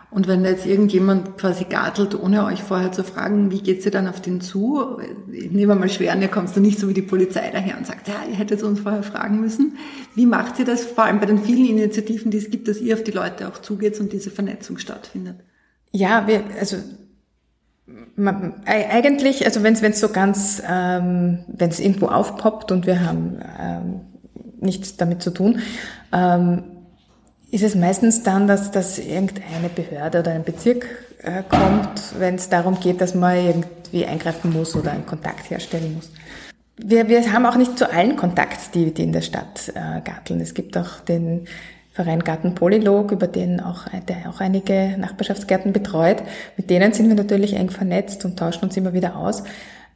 Und 0.10 0.28
wenn 0.28 0.44
jetzt 0.44 0.66
irgendjemand 0.66 1.38
quasi 1.38 1.64
gartelt, 1.64 2.22
ohne 2.22 2.44
euch 2.44 2.62
vorher 2.62 2.92
zu 2.92 3.02
fragen, 3.06 3.50
wie 3.50 3.62
geht's 3.62 3.86
ihr 3.86 3.92
dann 3.92 4.10
auf 4.10 4.20
den 4.20 4.42
zu? 4.42 5.00
Ich 5.32 5.52
nehme 5.52 5.74
mal 5.74 5.88
schwer 5.88 6.12
an, 6.12 6.22
ihr 6.22 6.28
kommst 6.28 6.58
du 6.58 6.60
nicht 6.60 6.80
so 6.80 6.90
wie 6.90 6.94
die 6.94 7.02
Polizei 7.02 7.50
daher 7.50 7.78
und 7.78 7.88
sagt, 7.88 8.10
ja, 8.10 8.16
ihr 8.30 8.36
hättet 8.36 8.62
uns 8.62 8.82
vorher 8.82 9.04
fragen 9.04 9.40
müssen. 9.40 9.78
Wie 10.14 10.26
macht 10.26 10.60
ihr 10.60 10.66
das, 10.66 10.84
vor 10.84 11.06
allem 11.06 11.22
bei 11.22 11.28
den 11.28 11.42
vielen 11.42 11.66
Initiativen, 11.66 12.30
die 12.30 12.40
es 12.40 12.52
gibt, 12.52 12.68
dass 12.68 12.82
ihr 12.82 12.96
auf 12.96 13.04
die 13.04 13.12
Leute 13.12 13.48
auch 13.48 13.60
zugeht 13.60 13.98
und 14.02 14.12
diese 14.12 14.32
Vernetzung 14.32 14.78
stattfindet? 14.80 15.38
Ja, 15.94 16.28
wir, 16.28 16.44
also 16.60 16.76
man, 18.16 18.54
eigentlich, 18.66 19.46
also 19.46 19.64
wenn 19.64 19.74
es 19.74 20.00
so 20.00 20.10
ganz, 20.10 20.62
ähm, 20.68 21.40
wenn 21.48 21.70
es 21.70 21.80
irgendwo 21.80 22.08
aufpoppt 22.08 22.72
und 22.72 22.86
wir 22.86 23.06
haben 23.06 23.40
ähm, 23.60 24.02
nichts 24.60 24.98
damit 24.98 25.22
zu 25.22 25.32
tun, 25.32 25.60
ähm, 26.14 26.64
ist 27.52 27.64
es 27.64 27.76
meistens 27.76 28.24
dann, 28.24 28.48
dass, 28.48 28.72
dass 28.72 28.98
irgendeine 28.98 29.70
Behörde 29.76 30.20
oder 30.20 30.32
ein 30.32 30.44
Bezirk 30.44 30.86
äh, 31.22 31.44
kommt, 31.50 32.20
wenn 32.20 32.36
es 32.36 32.50
darum 32.50 32.80
geht, 32.80 33.02
dass 33.02 33.14
man 33.14 33.36
irgendwie 33.36 34.06
eingreifen 34.06 34.54
muss 34.54 34.76
oder 34.76 34.92
einen 34.92 35.06
Kontakt 35.06 35.50
herstellen 35.50 35.96
muss. 35.96 36.10
Wir, 36.78 37.10
wir 37.10 37.32
haben 37.34 37.46
auch 37.46 37.58
nicht 37.58 37.78
zu 37.78 37.92
allen 37.92 38.16
Kontakt, 38.16 38.74
die, 38.74 38.94
die 38.94 39.04
in 39.04 39.12
der 39.12 39.22
Stadt 39.22 39.70
äh, 39.76 40.02
garteln. 40.02 40.40
Es 40.40 40.54
gibt 40.54 40.78
auch 40.78 41.02
den 41.02 41.48
Verein 42.04 42.24
Garten 42.24 42.56
Polylog, 42.56 43.12
über 43.12 43.28
den 43.28 43.60
auch, 43.60 43.86
der 44.08 44.30
auch 44.30 44.40
einige 44.40 44.96
Nachbarschaftsgärten 44.98 45.74
betreut. 45.74 46.24
Mit 46.58 46.70
denen 46.70 46.94
sind 46.94 47.08
wir 47.10 47.16
natürlich 47.16 47.54
eng 47.54 47.70
vernetzt 47.70 48.26
und 48.26 48.38
tauschen 48.38 48.64
uns 48.64 48.78
immer 48.78 48.94
wieder 48.94 49.16
aus. 49.16 49.42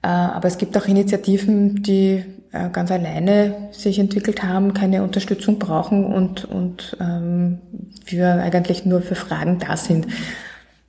Äh, 0.01 0.07
aber 0.07 0.47
es 0.47 0.57
gibt 0.57 0.77
auch 0.77 0.85
Initiativen, 0.85 1.81
die 1.81 2.23
äh, 2.51 2.69
ganz 2.69 2.91
alleine 2.91 3.69
sich 3.71 3.99
entwickelt 3.99 4.43
haben, 4.43 4.73
keine 4.73 5.03
Unterstützung 5.03 5.59
brauchen 5.59 6.05
und, 6.05 6.45
und 6.45 6.95
ähm, 7.01 7.59
wir 8.05 8.35
eigentlich 8.35 8.85
nur 8.85 9.01
für 9.01 9.15
Fragen 9.15 9.59
da 9.59 9.75
sind. 9.75 10.07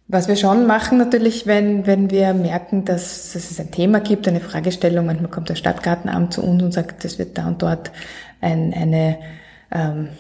Was 0.08 0.28
wir 0.28 0.36
schon 0.36 0.66
machen 0.66 0.98
natürlich, 0.98 1.48
wenn, 1.48 1.86
wenn 1.86 2.10
wir 2.10 2.32
merken, 2.32 2.84
dass, 2.84 3.32
dass 3.32 3.50
es 3.50 3.58
ein 3.58 3.72
Thema 3.72 3.98
gibt, 3.98 4.28
eine 4.28 4.38
Fragestellung, 4.38 5.06
manchmal 5.06 5.30
kommt 5.30 5.50
das 5.50 5.58
Stadtgartenamt 5.58 6.32
zu 6.32 6.44
uns 6.44 6.62
und 6.62 6.72
sagt, 6.72 7.04
es 7.04 7.18
wird 7.18 7.36
da 7.36 7.48
und 7.48 7.60
dort 7.60 7.90
ein, 8.40 8.72
eine, 8.72 9.18
ähm, 9.72 10.10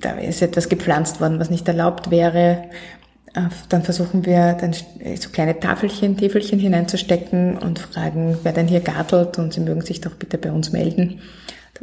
da 0.00 0.12
ist 0.12 0.42
etwas 0.42 0.68
gepflanzt 0.68 1.20
worden, 1.20 1.38
was 1.38 1.50
nicht 1.50 1.66
erlaubt 1.68 2.10
wäre 2.10 2.64
äh, 3.34 3.42
dann 3.68 3.82
versuchen 3.82 4.24
wir 4.24 4.54
dann 4.54 4.72
so 4.72 5.28
kleine 5.30 5.60
Tafelchen, 5.60 6.16
Täfelchen 6.16 6.58
hineinzustecken 6.58 7.58
und 7.58 7.78
fragen, 7.78 8.38
wer 8.42 8.52
denn 8.52 8.66
hier 8.66 8.80
gartelt 8.80 9.38
und 9.38 9.52
sie 9.52 9.60
mögen 9.60 9.82
sich 9.82 10.00
doch 10.00 10.14
bitte 10.14 10.38
bei 10.38 10.50
uns 10.50 10.72
melden. 10.72 11.20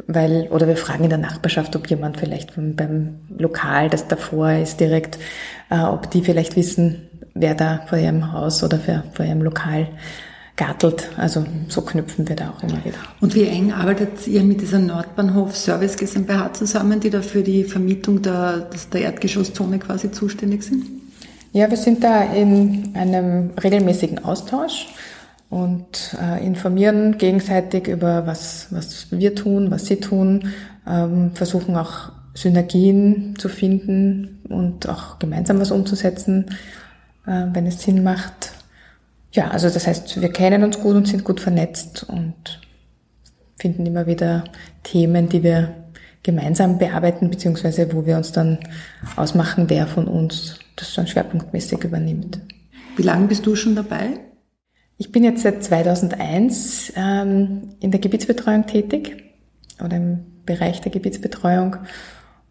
Weil, 0.08 0.48
oder 0.50 0.66
wir 0.66 0.76
fragen 0.76 1.04
in 1.04 1.10
der 1.10 1.18
Nachbarschaft, 1.18 1.76
ob 1.76 1.88
jemand 1.88 2.18
vielleicht 2.18 2.50
vom, 2.50 2.74
beim 2.74 3.20
Lokal, 3.38 3.88
das 3.88 4.08
davor 4.08 4.50
ist, 4.50 4.80
direkt, 4.80 5.18
äh, 5.70 5.78
ob 5.78 6.10
die 6.10 6.22
vielleicht 6.22 6.56
wissen, 6.56 7.08
wer 7.34 7.54
da 7.54 7.84
vor 7.86 7.98
ihrem 7.98 8.32
Haus 8.32 8.64
oder 8.64 8.80
vor 9.12 9.24
ihrem 9.24 9.42
Lokal 9.42 9.88
gartelt. 10.56 11.10
Also 11.16 11.44
so 11.68 11.82
knüpfen 11.82 12.28
wir 12.28 12.36
da 12.36 12.50
auch 12.50 12.62
immer 12.62 12.84
wieder. 12.84 12.98
Und 13.20 13.34
wie 13.34 13.46
eng 13.46 13.72
arbeitet 13.72 14.26
ihr 14.26 14.42
mit 14.42 14.60
dieser 14.60 14.78
Nordbahnhof 14.78 15.56
Service 15.56 15.96
GmbH 15.96 16.52
zusammen, 16.52 17.00
die 17.00 17.10
da 17.10 17.22
für 17.22 17.42
die 17.42 17.64
Vermietung 17.64 18.22
der, 18.22 18.68
der 18.92 19.00
Erdgeschosszone 19.00 19.78
quasi 19.78 20.12
zuständig 20.12 20.62
sind? 20.62 20.84
Ja, 21.52 21.70
wir 21.70 21.76
sind 21.76 22.02
da 22.02 22.22
in 22.22 22.90
einem 22.94 23.50
regelmäßigen 23.50 24.24
Austausch 24.24 24.88
und 25.50 26.16
äh, 26.20 26.44
informieren 26.44 27.16
gegenseitig 27.16 27.86
über 27.86 28.26
was, 28.26 28.68
was 28.70 29.06
wir 29.12 29.36
tun, 29.36 29.70
was 29.70 29.86
sie 29.86 29.96
tun, 30.00 30.48
ähm, 30.86 31.30
versuchen 31.34 31.76
auch 31.76 32.10
Synergien 32.34 33.36
zu 33.38 33.48
finden 33.48 34.40
und 34.48 34.88
auch 34.88 35.20
gemeinsam 35.20 35.60
was 35.60 35.70
umzusetzen, 35.70 36.46
äh, 37.26 37.44
wenn 37.52 37.66
es 37.66 37.80
Sinn 37.80 38.02
macht. 38.02 38.53
Ja, 39.34 39.48
also 39.48 39.68
das 39.68 39.86
heißt, 39.86 40.20
wir 40.20 40.30
kennen 40.30 40.62
uns 40.62 40.78
gut 40.78 40.94
und 40.94 41.08
sind 41.08 41.24
gut 41.24 41.40
vernetzt 41.40 42.04
und 42.08 42.60
finden 43.58 43.84
immer 43.84 44.06
wieder 44.06 44.44
Themen, 44.84 45.28
die 45.28 45.42
wir 45.42 45.74
gemeinsam 46.22 46.78
bearbeiten, 46.78 47.30
beziehungsweise 47.30 47.92
wo 47.92 48.06
wir 48.06 48.16
uns 48.16 48.30
dann 48.30 48.60
ausmachen, 49.16 49.68
wer 49.68 49.88
von 49.88 50.06
uns 50.06 50.60
das 50.76 50.94
dann 50.94 51.08
schwerpunktmäßig 51.08 51.82
übernimmt. 51.82 52.40
Wie 52.96 53.02
lange 53.02 53.26
bist 53.26 53.44
du 53.44 53.56
schon 53.56 53.74
dabei? 53.74 54.20
Ich 54.98 55.10
bin 55.10 55.24
jetzt 55.24 55.42
seit 55.42 55.64
2001 55.64 56.92
ähm, 56.94 57.70
in 57.80 57.90
der 57.90 58.00
Gebietsbetreuung 58.00 58.66
tätig 58.66 59.24
oder 59.84 59.96
im 59.96 60.20
Bereich 60.46 60.80
der 60.80 60.92
Gebietsbetreuung 60.92 61.76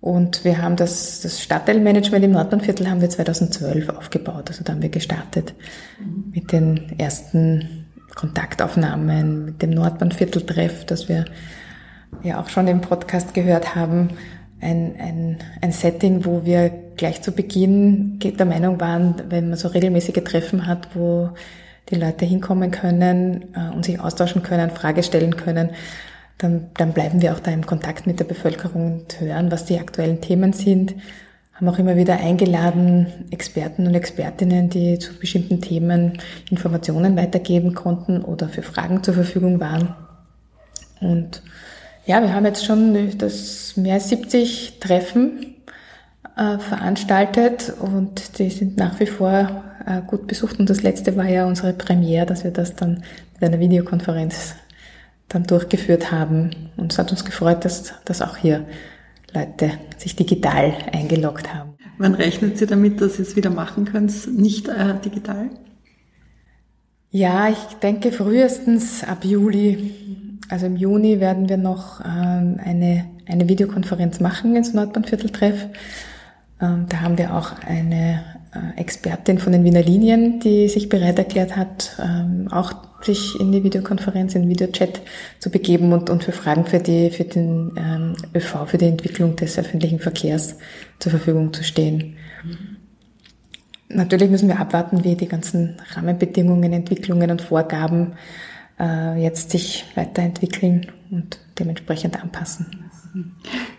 und 0.03 0.43
wir 0.43 0.61
haben 0.61 0.75
das, 0.75 1.21
das 1.21 1.41
Stadtteilmanagement 1.41 2.25
im 2.25 2.31
Nordbahnviertel 2.31 2.89
haben 2.89 2.99
wir 2.99 3.09
2012 3.09 3.87
aufgebaut. 3.87 4.49
Also 4.49 4.61
da 4.61 4.73
haben 4.73 4.81
wir 4.81 4.89
gestartet 4.89 5.53
mit 6.33 6.51
den 6.51 6.99
ersten 6.99 7.85
Kontaktaufnahmen, 8.13 9.45
mit 9.45 9.61
dem 9.61 9.69
Nordbahnvierteltreff, 9.69 10.83
das 10.83 11.07
wir 11.07 11.23
ja 12.21 12.41
auch 12.41 12.49
schon 12.49 12.67
im 12.67 12.81
Podcast 12.81 13.33
gehört 13.33 13.75
haben, 13.75 14.09
ein, 14.59 14.95
ein, 14.99 15.37
ein 15.61 15.71
Setting, 15.71 16.25
wo 16.25 16.43
wir 16.43 16.69
gleich 16.97 17.21
zu 17.21 17.31
Beginn 17.31 18.19
der 18.19 18.45
Meinung 18.45 18.81
waren, 18.81 19.15
wenn 19.29 19.47
man 19.47 19.57
so 19.57 19.69
regelmäßige 19.69 20.21
Treffen 20.25 20.67
hat, 20.67 20.97
wo 20.97 21.29
die 21.91 21.95
Leute 21.95 22.25
hinkommen 22.25 22.71
können 22.71 23.53
äh, 23.55 23.73
und 23.73 23.85
sich 23.85 24.01
austauschen 24.01 24.43
können, 24.43 24.69
Frage 24.69 25.01
stellen 25.01 25.37
können, 25.37 25.69
dann, 26.43 26.67
dann 26.75 26.91
bleiben 26.91 27.21
wir 27.21 27.33
auch 27.33 27.39
da 27.39 27.51
im 27.51 27.65
Kontakt 27.65 28.05
mit 28.05 28.19
der 28.19 28.25
Bevölkerung 28.25 29.01
und 29.01 29.21
hören, 29.21 29.49
was 29.49 29.63
die 29.63 29.79
aktuellen 29.79 30.19
Themen 30.19 30.51
sind. 30.51 30.93
Haben 31.53 31.69
auch 31.69 31.79
immer 31.79 31.95
wieder 31.95 32.17
eingeladen, 32.17 33.07
Experten 33.31 33.87
und 33.87 33.95
Expertinnen, 33.95 34.69
die 34.69 34.99
zu 34.99 35.17
bestimmten 35.17 35.61
Themen 35.61 36.19
Informationen 36.49 37.15
weitergeben 37.15 37.73
konnten 37.73 38.21
oder 38.21 38.49
für 38.49 38.61
Fragen 38.61 39.03
zur 39.03 39.13
Verfügung 39.13 39.61
waren. 39.61 39.95
Und 40.99 41.41
ja, 42.05 42.21
wir 42.21 42.33
haben 42.33 42.45
jetzt 42.45 42.65
schon 42.65 43.17
das 43.17 43.77
mehr 43.77 43.95
als 43.95 44.09
70 44.09 44.79
Treffen 44.81 45.55
äh, 46.35 46.57
veranstaltet 46.57 47.73
und 47.79 48.37
die 48.39 48.49
sind 48.49 48.75
nach 48.75 48.99
wie 48.99 49.05
vor 49.05 49.63
äh, 49.85 50.01
gut 50.05 50.27
besucht. 50.27 50.59
Und 50.59 50.69
das 50.69 50.83
letzte 50.83 51.15
war 51.15 51.29
ja 51.29 51.45
unsere 51.45 51.71
Premiere, 51.71 52.25
dass 52.25 52.43
wir 52.43 52.51
das 52.51 52.75
dann 52.75 53.03
mit 53.39 53.43
einer 53.43 53.59
Videokonferenz 53.59 54.55
dann 55.29 55.43
durchgeführt 55.43 56.11
haben. 56.11 56.51
Und 56.77 56.91
es 56.91 56.99
hat 56.99 57.11
uns 57.11 57.25
gefreut, 57.25 57.65
dass, 57.65 57.93
dass 58.05 58.21
auch 58.21 58.37
hier 58.37 58.65
Leute 59.33 59.71
sich 59.97 60.15
digital 60.15 60.73
eingeloggt 60.91 61.53
haben. 61.53 61.73
Wann 61.97 62.15
rechnet 62.15 62.57
Sie 62.57 62.65
damit, 62.65 63.01
dass 63.01 63.15
Sie 63.15 63.21
es 63.21 63.35
wieder 63.35 63.49
machen 63.49 63.85
können, 63.85 64.11
nicht 64.35 64.67
äh, 64.67 64.95
digital? 65.03 65.49
Ja, 67.11 67.49
ich 67.49 67.77
denke 67.81 68.11
frühestens 68.11 69.03
ab 69.03 69.23
Juli 69.23 70.23
also 70.49 70.65
im 70.65 70.75
Juni 70.75 71.19
werden 71.19 71.49
wir 71.49 71.57
noch 71.57 72.01
ähm, 72.01 72.59
eine, 72.63 73.05
eine 73.27 73.47
Videokonferenz 73.47 74.19
machen 74.19 74.55
ins 74.55 74.73
Nordbahnvierteltreff. 74.73 75.67
Ähm, 76.61 76.85
da 76.89 77.01
haben 77.01 77.17
wir 77.17 77.35
auch 77.35 77.53
eine 77.65 78.23
äh, 78.53 78.79
Expertin 78.79 79.39
von 79.39 79.51
den 79.51 79.63
Wiener 79.63 79.81
Linien, 79.81 80.39
die 80.39 80.67
sich 80.69 80.89
bereit 80.89 81.17
erklärt 81.17 81.55
hat, 81.55 81.97
ähm, 81.99 82.47
auch 82.51 82.73
sich 83.05 83.39
in 83.39 83.51
die 83.51 83.63
Videokonferenz, 83.63 84.35
in 84.35 84.49
Videochat 84.49 85.01
zu 85.39 85.49
begeben 85.49 85.93
und, 85.93 86.09
und 86.09 86.23
für 86.23 86.31
Fragen 86.31 86.65
für 86.65 86.79
die, 86.79 87.09
für 87.09 87.23
den 87.23 87.71
ähm, 87.77 88.15
ÖV, 88.35 88.67
für 88.67 88.77
die 88.77 88.87
Entwicklung 88.87 89.35
des 89.35 89.57
öffentlichen 89.57 89.99
Verkehrs 89.99 90.55
zur 90.99 91.11
Verfügung 91.11 91.53
zu 91.53 91.63
stehen. 91.63 92.17
Natürlich 93.89 94.29
müssen 94.29 94.47
wir 94.47 94.59
abwarten, 94.59 95.03
wie 95.03 95.15
die 95.15 95.27
ganzen 95.27 95.77
Rahmenbedingungen, 95.91 96.73
Entwicklungen 96.73 97.29
und 97.29 97.41
Vorgaben 97.41 98.13
äh, 98.79 99.21
jetzt 99.21 99.51
sich 99.51 99.85
weiterentwickeln 99.95 100.87
und 101.11 101.39
dementsprechend 101.59 102.21
anpassen. 102.21 102.89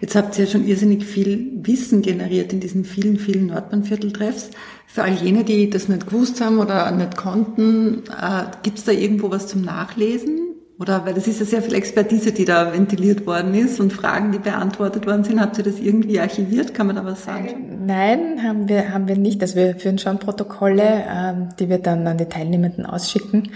Jetzt 0.00 0.14
habt 0.14 0.38
ihr 0.38 0.44
ja 0.44 0.50
schon 0.50 0.66
irrsinnig 0.66 1.04
viel 1.04 1.50
Wissen 1.62 2.02
generiert 2.02 2.52
in 2.52 2.60
diesen 2.60 2.84
vielen, 2.84 3.18
vielen 3.18 3.46
Nordbahnvierteltreffs. 3.46 4.50
Für 4.86 5.02
all 5.02 5.14
jene, 5.14 5.44
die 5.44 5.70
das 5.70 5.88
nicht 5.88 6.06
gewusst 6.06 6.40
haben 6.40 6.58
oder 6.58 6.90
nicht 6.92 7.16
konnten, 7.16 8.04
äh, 8.08 8.44
gibt 8.62 8.78
es 8.78 8.84
da 8.84 8.92
irgendwo 8.92 9.30
was 9.30 9.48
zum 9.48 9.62
Nachlesen? 9.62 10.54
Oder 10.78 11.06
weil 11.06 11.14
das 11.14 11.28
ist 11.28 11.38
ja 11.38 11.46
sehr 11.46 11.62
viel 11.62 11.74
Expertise, 11.74 12.32
die 12.32 12.44
da 12.44 12.72
ventiliert 12.72 13.26
worden 13.26 13.54
ist 13.54 13.78
und 13.78 13.92
Fragen, 13.92 14.32
die 14.32 14.38
beantwortet 14.38 15.06
worden 15.06 15.22
sind. 15.22 15.40
Habt 15.40 15.56
ihr 15.58 15.64
das 15.64 15.78
irgendwie 15.78 16.18
archiviert? 16.18 16.74
Kann 16.74 16.88
man 16.88 16.96
da 16.96 17.04
was 17.04 17.24
sagen? 17.24 17.86
Nein, 17.86 18.42
haben 18.42 18.68
wir, 18.68 18.92
haben 18.92 19.06
wir 19.06 19.16
nicht. 19.16 19.40
Also 19.40 19.54
wir 19.54 19.76
führen 19.76 19.98
schon 19.98 20.18
Protokolle, 20.18 21.04
ähm, 21.08 21.48
die 21.60 21.68
wir 21.68 21.78
dann 21.78 22.06
an 22.08 22.18
die 22.18 22.24
Teilnehmenden 22.24 22.86
ausschicken. 22.86 23.50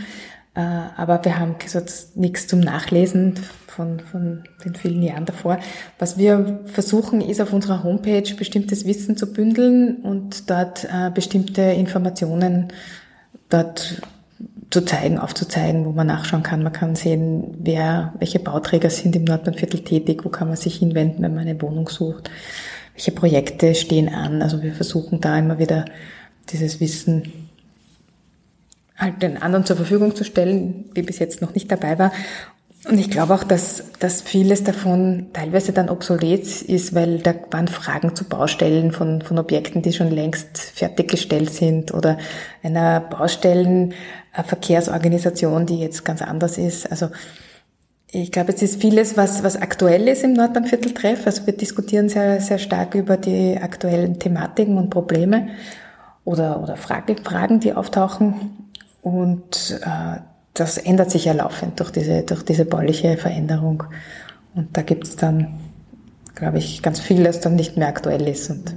Äh, 0.55 0.61
aber 0.97 1.25
wir 1.25 1.39
haben 1.39 1.57
nichts 2.15 2.47
zum 2.47 2.61
Nachlesen 2.61 3.35
von, 3.79 4.01
von 4.01 4.43
den 4.65 4.75
vielen 4.75 5.03
Jahren 5.03 5.25
davor. 5.25 5.61
Was 6.01 6.19
wir 6.19 6.65
versuchen, 6.67 7.21
ist 7.21 7.41
auf 7.41 7.53
unserer 7.53 7.85
Homepage 7.85 8.35
bestimmtes 8.37 8.85
Wissen 8.87 9.17
zu 9.17 9.33
bündeln 9.33 9.99
und 10.03 10.51
dort 10.51 10.85
äh, 10.85 11.11
bestimmte 11.15 11.63
Informationen 11.63 12.73
dort 13.49 14.03
zu 14.71 14.81
zeigen, 14.85 15.19
aufzuzeigen, 15.19 15.85
wo 15.85 15.93
man 15.93 16.09
nachschauen 16.09 16.43
kann. 16.43 16.65
Man 16.65 16.73
kann 16.73 16.97
sehen, 16.97 17.57
wer, 17.61 18.13
welche 18.19 18.41
Bauträger 18.41 18.91
sind 18.91 19.15
im 19.15 19.25
Nordbahnviertel 19.25 19.85
tätig, 19.85 20.25
wo 20.25 20.29
kann 20.29 20.49
man 20.49 20.57
sich 20.57 20.77
hinwenden, 20.77 21.23
wenn 21.23 21.35
man 21.35 21.47
eine 21.47 21.63
Wohnung 21.63 21.89
sucht, 21.89 22.31
welche 22.95 23.13
Projekte 23.13 23.77
stehen 23.77 24.09
an. 24.09 24.43
Also 24.43 24.61
wir 24.61 24.75
versuchen 24.75 25.21
da 25.21 25.39
immer 25.39 25.61
wieder 25.61 25.85
dieses 26.51 26.81
Wissen 26.81 27.33
halt 28.97 29.23
den 29.23 29.41
anderen 29.41 29.65
zur 29.65 29.77
Verfügung 29.77 30.17
zu 30.17 30.25
stellen, 30.25 30.87
die 30.97 31.03
bis 31.03 31.21
jetzt 31.21 31.41
noch 31.41 31.55
nicht 31.55 31.71
dabei 31.71 31.97
war. 31.97 32.11
Und 32.87 32.99
ich 32.99 33.11
glaube 33.11 33.35
auch, 33.35 33.43
dass, 33.43 33.83
dass 33.99 34.23
vieles 34.23 34.63
davon 34.63 35.31
teilweise 35.33 35.73
dann 35.73 35.89
obsolet 35.89 36.63
ist, 36.63 36.95
weil 36.95 37.19
da 37.19 37.35
waren 37.51 37.67
Fragen 37.67 38.15
zu 38.15 38.23
Baustellen 38.25 38.93
von, 38.93 39.21
von 39.21 39.37
Objekten, 39.39 39.83
die 39.83 39.93
schon 39.93 40.11
längst 40.11 40.57
fertiggestellt 40.59 41.53
sind 41.53 41.93
oder 41.93 42.19
einer 42.63 43.01
Baustellenverkehrsorganisation, 43.01 45.67
die 45.67 45.81
jetzt 45.81 46.05
ganz 46.05 46.23
anders 46.23 46.57
ist. 46.57 46.89
Also 46.91 47.09
ich 48.11 48.31
glaube, 48.31 48.53
es 48.53 48.63
ist 48.63 48.81
vieles, 48.81 49.17
was, 49.17 49.43
was 49.43 49.57
aktuell 49.57 50.07
ist 50.07 50.23
im 50.23 50.35
Nordbahnvierteltreff. 50.35 51.27
Also 51.27 51.47
wir 51.47 51.57
diskutieren 51.57 52.09
sehr, 52.09 52.41
sehr 52.41 52.59
stark 52.59 52.95
über 52.95 53.17
die 53.17 53.59
aktuellen 53.61 54.21
Thematiken 54.21 54.79
und 54.79 54.89
Probleme 54.89 55.49
oder, 56.25 56.63
oder 56.63 56.77
Frage, 56.77 57.17
Fragen, 57.23 57.59
die 57.59 57.75
auftauchen. 57.75 58.71
Und 59.03 59.81
äh, 59.83 60.21
das 60.59 60.79
ändert 60.79 61.11
sich 61.11 61.25
ja 61.27 61.33
laufend 61.33 61.79
durch 61.81 61.91
diese, 61.91 62.23
durch 62.23 62.43
diese 62.43 62.65
bauliche 62.65 63.17
Veränderung. 63.17 63.85
Und 64.55 64.77
da 64.77 64.83
gibt 64.83 65.07
es 65.07 65.17
dann, 65.17 65.61
glaube 66.35 66.59
ich, 66.59 66.83
ganz 66.83 67.01
viel, 67.01 67.23
das 67.23 67.41
dann 67.41 67.57
nicht 67.57 67.77
mehr 67.77 67.89
aktuell 67.89 68.27
ist 68.27 68.51
und 68.51 68.77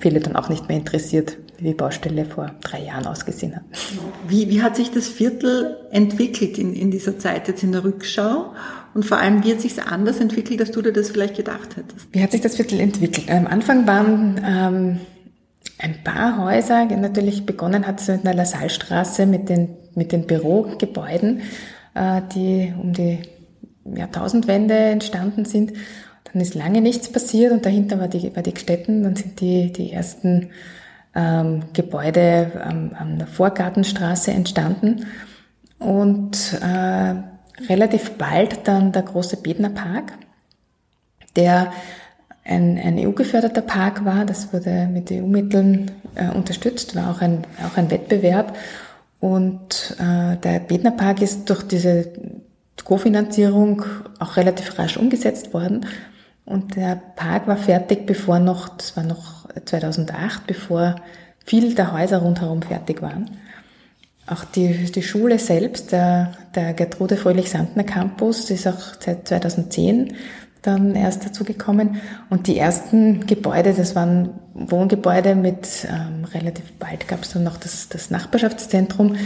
viele 0.00 0.20
dann 0.20 0.36
auch 0.36 0.48
nicht 0.48 0.68
mehr 0.68 0.76
interessiert, 0.76 1.36
wie 1.58 1.64
die 1.64 1.74
Baustelle 1.74 2.24
vor 2.24 2.52
drei 2.60 2.82
Jahren 2.82 3.06
ausgesehen 3.06 3.54
hat. 3.56 3.62
Wie, 4.26 4.48
wie 4.48 4.62
hat 4.62 4.76
sich 4.76 4.90
das 4.90 5.08
Viertel 5.08 5.76
entwickelt 5.90 6.58
in, 6.58 6.74
in 6.74 6.90
dieser 6.90 7.18
Zeit 7.18 7.48
jetzt 7.48 7.62
in 7.62 7.72
der 7.72 7.84
Rückschau? 7.84 8.52
Und 8.94 9.04
vor 9.04 9.18
allem, 9.18 9.44
wie 9.44 9.52
hat 9.52 9.60
sich 9.60 9.80
anders 9.82 10.20
entwickelt, 10.20 10.60
als 10.60 10.70
du 10.70 10.82
dir 10.82 10.92
das 10.92 11.10
vielleicht 11.10 11.36
gedacht 11.36 11.76
hättest? 11.76 12.08
Wie 12.12 12.22
hat 12.22 12.32
sich 12.32 12.40
das 12.40 12.56
Viertel 12.56 12.80
entwickelt? 12.80 13.30
Am 13.30 13.46
Anfang 13.46 13.86
waren 13.86 14.40
ähm, 14.44 15.00
ein 15.82 16.02
paar 16.04 16.38
Häuser, 16.38 16.84
natürlich 16.84 17.44
begonnen 17.44 17.86
hat 17.86 18.00
es 18.00 18.08
mit 18.08 18.24
einer 18.24 18.34
Lassalstraße, 18.34 19.26
mit 19.26 19.48
den 19.48 19.76
mit 19.94 20.12
den 20.12 20.26
Bürogebäuden, 20.26 21.42
äh, 21.94 22.22
die 22.34 22.72
um 22.80 22.92
die 22.92 23.20
Jahrtausendwende 23.84 24.74
entstanden 24.74 25.44
sind. 25.44 25.72
Dann 26.24 26.40
ist 26.40 26.54
lange 26.54 26.80
nichts 26.80 27.10
passiert 27.10 27.52
und 27.52 27.66
dahinter 27.66 27.98
war 27.98 28.08
die, 28.08 28.34
war 28.34 28.42
die 28.42 28.54
Gstetten. 28.54 29.02
Dann 29.02 29.16
sind 29.16 29.40
die, 29.40 29.72
die 29.72 29.92
ersten 29.92 30.50
ähm, 31.14 31.64
Gebäude 31.72 32.52
ähm, 32.64 32.92
an 32.98 33.18
der 33.18 33.26
Vorgartenstraße 33.26 34.30
entstanden. 34.30 35.06
Und 35.78 36.58
äh, 36.62 37.14
relativ 37.68 38.12
bald 38.12 38.66
dann 38.68 38.92
der 38.92 39.02
große 39.02 39.36
Bedner 39.38 39.70
Park, 39.70 40.12
der 41.34 41.72
ein, 42.44 42.78
ein 42.78 42.98
EU-geförderter 42.98 43.62
Park 43.62 44.04
war. 44.04 44.24
Das 44.24 44.52
wurde 44.52 44.88
mit 44.92 45.10
EU-Mitteln 45.10 45.90
äh, 46.14 46.28
unterstützt, 46.30 46.96
war 46.96 47.10
auch 47.10 47.20
ein, 47.20 47.44
auch 47.66 47.76
ein 47.76 47.90
Wettbewerb. 47.90 48.56
Und 49.20 49.96
äh, 50.00 50.36
der 50.36 50.60
Bednerpark 50.60 51.22
ist 51.22 51.48
durch 51.48 51.62
diese 51.62 52.08
Kofinanzierung 52.84 53.84
auch 54.18 54.36
relativ 54.36 54.78
rasch 54.78 54.96
umgesetzt 54.96 55.54
worden. 55.54 55.86
Und 56.44 56.74
der 56.74 56.96
Park 57.14 57.46
war 57.46 57.56
fertig, 57.56 58.06
bevor 58.06 58.40
noch, 58.40 58.68
das 58.70 58.96
war 58.96 59.04
noch 59.04 59.46
2008, 59.64 60.46
bevor 60.46 60.96
viel 61.44 61.74
der 61.74 61.92
Häuser 61.92 62.18
rundherum 62.18 62.62
fertig 62.62 63.00
waren. 63.00 63.30
Auch 64.26 64.44
die, 64.44 64.90
die 64.90 65.02
Schule 65.02 65.38
selbst, 65.38 65.92
der, 65.92 66.32
der 66.54 66.74
Gertrude 66.74 67.16
Fröhlich-Sandner 67.16 67.84
Campus, 67.84 68.50
ist 68.50 68.66
auch 68.66 68.94
seit 69.00 69.28
2010 69.28 70.14
dann 70.62 70.94
erst 70.94 71.26
dazu 71.26 71.44
gekommen. 71.44 71.96
Und 72.30 72.46
die 72.46 72.56
ersten 72.56 73.26
Gebäude, 73.26 73.74
das 73.74 73.94
waren 73.94 74.30
Wohngebäude 74.54 75.34
mit 75.34 75.86
ähm, 75.88 76.24
relativ 76.24 76.72
bald 76.78 77.08
gab 77.08 77.22
es 77.22 77.32
dann 77.32 77.44
noch 77.44 77.56
das, 77.56 77.88
das 77.88 78.10
Nachbarschaftszentrum, 78.10 79.16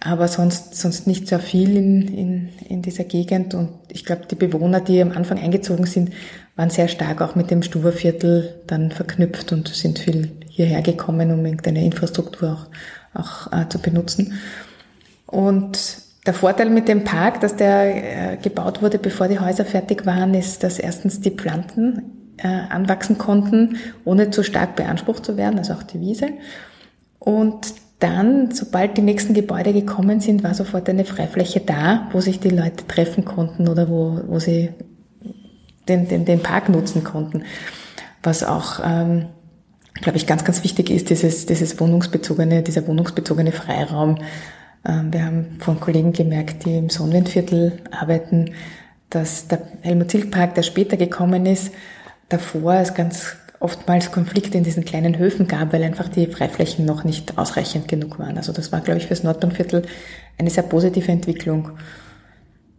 aber 0.00 0.28
sonst, 0.28 0.74
sonst 0.74 1.06
nicht 1.06 1.28
so 1.28 1.38
viel 1.38 1.76
in, 1.76 2.08
in, 2.08 2.48
in 2.68 2.82
dieser 2.82 3.04
Gegend. 3.04 3.54
Und 3.54 3.70
ich 3.88 4.04
glaube, 4.04 4.26
die 4.30 4.34
Bewohner, 4.34 4.80
die 4.80 5.00
am 5.00 5.12
Anfang 5.12 5.38
eingezogen 5.38 5.86
sind, 5.86 6.12
waren 6.56 6.70
sehr 6.70 6.88
stark 6.88 7.22
auch 7.22 7.34
mit 7.34 7.50
dem 7.50 7.62
Stuberviertel 7.62 8.62
dann 8.66 8.90
verknüpft 8.90 9.52
und 9.52 9.68
sind 9.68 9.98
viel 9.98 10.32
hierher 10.48 10.82
gekommen, 10.82 11.32
um 11.32 11.44
irgendeine 11.44 11.84
Infrastruktur 11.84 12.68
auch, 13.14 13.48
auch 13.48 13.52
äh, 13.52 13.68
zu 13.68 13.78
benutzen. 13.78 14.34
Und 15.26 16.03
der 16.26 16.34
Vorteil 16.34 16.70
mit 16.70 16.88
dem 16.88 17.04
Park, 17.04 17.40
dass 17.40 17.56
der 17.56 18.32
äh, 18.32 18.36
gebaut 18.38 18.82
wurde, 18.82 18.98
bevor 18.98 19.28
die 19.28 19.38
Häuser 19.38 19.64
fertig 19.64 20.06
waren, 20.06 20.34
ist, 20.34 20.62
dass 20.62 20.78
erstens 20.78 21.20
die 21.20 21.30
Pflanzen 21.30 22.34
äh, 22.38 22.48
anwachsen 22.48 23.18
konnten, 23.18 23.76
ohne 24.04 24.30
zu 24.30 24.42
stark 24.42 24.76
beansprucht 24.76 25.24
zu 25.24 25.36
werden, 25.36 25.58
also 25.58 25.74
auch 25.74 25.82
die 25.82 26.00
Wiese. 26.00 26.28
Und 27.18 27.74
dann, 27.98 28.50
sobald 28.50 28.96
die 28.96 29.02
nächsten 29.02 29.34
Gebäude 29.34 29.72
gekommen 29.72 30.20
sind, 30.20 30.42
war 30.42 30.54
sofort 30.54 30.88
eine 30.88 31.04
Freifläche 31.04 31.60
da, 31.60 32.08
wo 32.12 32.20
sich 32.20 32.40
die 32.40 32.50
Leute 32.50 32.86
treffen 32.86 33.24
konnten 33.24 33.68
oder 33.68 33.88
wo, 33.88 34.20
wo 34.26 34.38
sie 34.38 34.70
den, 35.88 36.08
den, 36.08 36.24
den 36.24 36.40
Park 36.40 36.68
nutzen 36.68 37.04
konnten. 37.04 37.44
Was 38.22 38.42
auch, 38.42 38.80
ähm, 38.84 39.26
glaube 39.94 40.16
ich, 40.16 40.26
ganz, 40.26 40.44
ganz 40.44 40.64
wichtig 40.64 40.90
ist, 40.90 41.10
dieses, 41.10 41.46
dieses 41.46 41.78
wohnungsbezogene, 41.78 42.62
dieser 42.62 42.86
wohnungsbezogene 42.86 43.52
Freiraum, 43.52 44.18
wir 44.84 45.24
haben 45.24 45.56
von 45.60 45.80
Kollegen 45.80 46.12
gemerkt, 46.12 46.66
die 46.66 46.76
im 46.76 46.90
Sonnenwindviertel 46.90 47.80
arbeiten, 47.90 48.52
dass 49.08 49.48
der 49.48 49.62
Helmut 49.80 50.10
Zilk 50.10 50.30
Park, 50.30 50.54
der 50.54 50.62
später 50.62 50.96
gekommen 50.96 51.46
ist, 51.46 51.72
davor 52.28 52.74
es 52.74 52.94
ganz 52.94 53.36
oftmals 53.60 54.12
Konflikte 54.12 54.58
in 54.58 54.64
diesen 54.64 54.84
kleinen 54.84 55.18
Höfen 55.18 55.48
gab, 55.48 55.72
weil 55.72 55.82
einfach 55.82 56.08
die 56.08 56.26
Freiflächen 56.26 56.84
noch 56.84 57.02
nicht 57.04 57.38
ausreichend 57.38 57.88
genug 57.88 58.18
waren. 58.18 58.36
Also 58.36 58.52
das 58.52 58.72
war, 58.72 58.82
glaube 58.82 59.00
ich, 59.00 59.06
fürs 59.06 59.22
Nordbahnviertel 59.22 59.82
eine 60.38 60.50
sehr 60.50 60.64
positive 60.64 61.10
Entwicklung. 61.10 61.70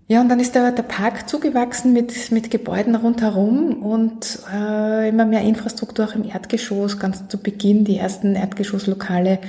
Ja, 0.07 0.21
und 0.21 0.29
dann 0.29 0.39
ist 0.39 0.53
der, 0.53 0.71
der 0.71 0.83
Park 0.83 1.27
zugewachsen 1.27 1.91
mit, 1.91 2.31
mit 2.31 2.51
Gebäuden 2.51 2.95
rundherum 2.95 3.81
und 3.81 4.37
äh, 4.53 5.09
immer 5.09 5.25
mehr 5.25 5.41
Infrastruktur 5.41 6.05
auch 6.05 6.13
im 6.13 6.23
Erdgeschoss. 6.23 6.99
Ganz 6.99 7.27
zu 7.27 7.39
Beginn 7.39 7.85
die 7.85 7.97
ersten 7.97 8.35
Erdgeschosslokale 8.35 9.39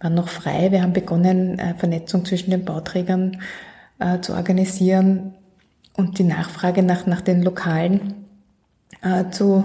waren 0.00 0.14
noch 0.14 0.28
frei. 0.28 0.70
Wir 0.70 0.82
haben 0.82 0.92
begonnen, 0.92 1.58
äh, 1.58 1.74
Vernetzung 1.74 2.24
zwischen 2.24 2.50
den 2.50 2.64
Bauträgern 2.64 3.40
äh, 3.98 4.20
zu 4.20 4.34
organisieren 4.34 5.34
und 5.94 6.18
die 6.18 6.24
Nachfrage 6.24 6.82
nach, 6.82 7.06
nach 7.06 7.20
den 7.20 7.42
Lokalen 7.42 8.14
äh, 9.02 9.30
zu 9.30 9.64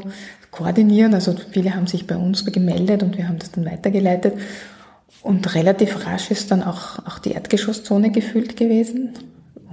koordinieren. 0.52 1.14
Also 1.14 1.36
viele 1.52 1.76
haben 1.76 1.88
sich 1.88 2.08
bei 2.08 2.16
uns 2.16 2.46
gemeldet 2.46 3.04
und 3.04 3.18
wir 3.18 3.28
haben 3.28 3.40
das 3.40 3.52
dann 3.52 3.66
weitergeleitet. 3.66 4.36
Und 5.22 5.56
relativ 5.56 6.06
rasch 6.06 6.32
ist 6.32 6.52
dann 6.52 6.64
auch, 6.64 7.00
auch 7.06 7.20
die 7.20 7.32
Erdgeschosszone 7.32 8.12
gefüllt 8.12 8.58
gewesen. 8.58 9.14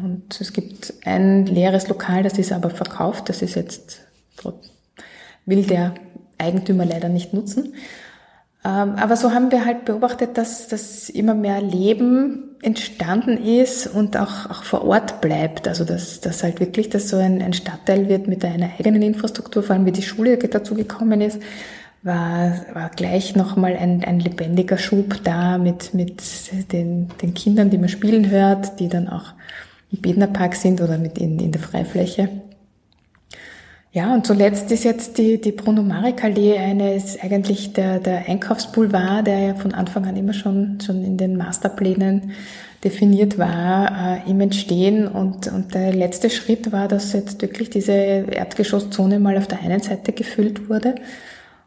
Und 0.03 0.41
es 0.41 0.53
gibt 0.53 0.95
ein 1.05 1.47
leeres 1.47 1.89
Lokal, 1.89 2.23
das 2.23 2.39
ist 2.39 2.53
aber 2.53 2.71
verkauft. 2.71 3.29
Das 3.29 3.43
ist 3.43 3.55
jetzt, 3.57 4.01
will 5.45 5.65
der 5.65 5.95
Eigentümer 6.39 6.85
leider 6.85 7.09
nicht 7.09 7.35
nutzen. 7.35 7.75
Ähm, 8.65 8.95
aber 8.97 9.17
so 9.17 9.33
haben 9.33 9.51
wir 9.51 9.65
halt 9.65 9.85
beobachtet, 9.87 10.37
dass, 10.37 10.69
dass 10.69 11.09
immer 11.09 11.35
mehr 11.35 11.63
Leben 11.63 12.57
entstanden 12.63 13.39
ist 13.39 13.87
und 13.87 14.19
auch, 14.19 14.51
auch 14.51 14.65
vor 14.65 14.85
Ort 14.85 15.21
bleibt. 15.23 15.67
Also 15.67 15.85
dass, 15.85 16.21
dass 16.21 16.43
halt 16.43 16.61
wirklich 16.61 16.91
das 16.91 17.09
so 17.09 17.17
ein, 17.17 17.41
ein 17.41 17.55
Stadtteil 17.55 18.09
wird 18.09 18.29
mit 18.29 18.45
einer 18.45 18.71
eigenen 18.79 19.03
Infrastruktur, 19.03 19.63
vor 19.63 19.77
allem 19.77 19.87
wie 19.87 19.93
die 19.93 20.03
Schule 20.03 20.37
dazu 20.37 20.75
gekommen 20.75 21.23
ist, 21.23 21.41
war, 22.03 22.53
war 22.73 22.91
gleich 22.91 23.37
nochmal 23.37 23.77
ein, 23.77 24.05
ein 24.05 24.21
lebendiger 24.21 24.79
Schub 24.79 25.23
da 25.25 25.59
mit, 25.59 25.95
mit 25.95 26.23
den, 26.73 27.09
den 27.23 27.35
Kindern, 27.35 27.71
die 27.71 27.79
man 27.79 27.89
spielen 27.89 28.31
hört, 28.31 28.79
die 28.79 28.89
dann 28.89 29.09
auch 29.09 29.33
im 29.93 30.01
Bednerpark 30.01 30.55
sind 30.55 30.81
oder 30.81 30.99
mit 30.99 31.19
in, 31.19 31.39
in 31.39 31.53
der 31.53 31.61
Freifläche. 31.61 32.29
Ja, 33.93 34.15
und 34.15 34.25
zuletzt 34.25 34.71
ist 34.71 34.85
jetzt 34.85 35.19
die, 35.19 35.41
die 35.41 35.51
Bruno 35.51 35.83
Marek 35.83 36.23
Allee 36.23 36.57
eine, 36.57 36.95
ist 36.95 37.25
eigentlich 37.25 37.73
der, 37.73 37.99
der 37.99 38.29
Einkaufsboulevard, 38.29 39.27
der 39.27 39.39
ja 39.41 39.55
von 39.57 39.75
Anfang 39.75 40.07
an 40.07 40.15
immer 40.17 40.33
schon, 40.33 40.79
schon 40.81 41.05
in 41.05 41.17
den 41.17 41.37
Masterplänen 41.37 42.31
definiert 42.85 43.37
war, 43.37 44.23
äh, 44.25 44.31
im 44.31 44.41
Entstehen. 44.41 45.09
Und, 45.09 45.49
und 45.49 45.75
der 45.75 45.93
letzte 45.93 46.31
Schritt 46.31 46.71
war, 46.71 46.87
dass 46.87 47.13
jetzt 47.15 47.43
wirklich 47.43 47.69
diese 47.71 47.93
Erdgeschosszone 47.93 49.19
mal 49.19 49.37
auf 49.37 49.49
der 49.49 49.61
einen 49.61 49.81
Seite 49.81 50.13
gefüllt 50.13 50.69
wurde. 50.69 50.95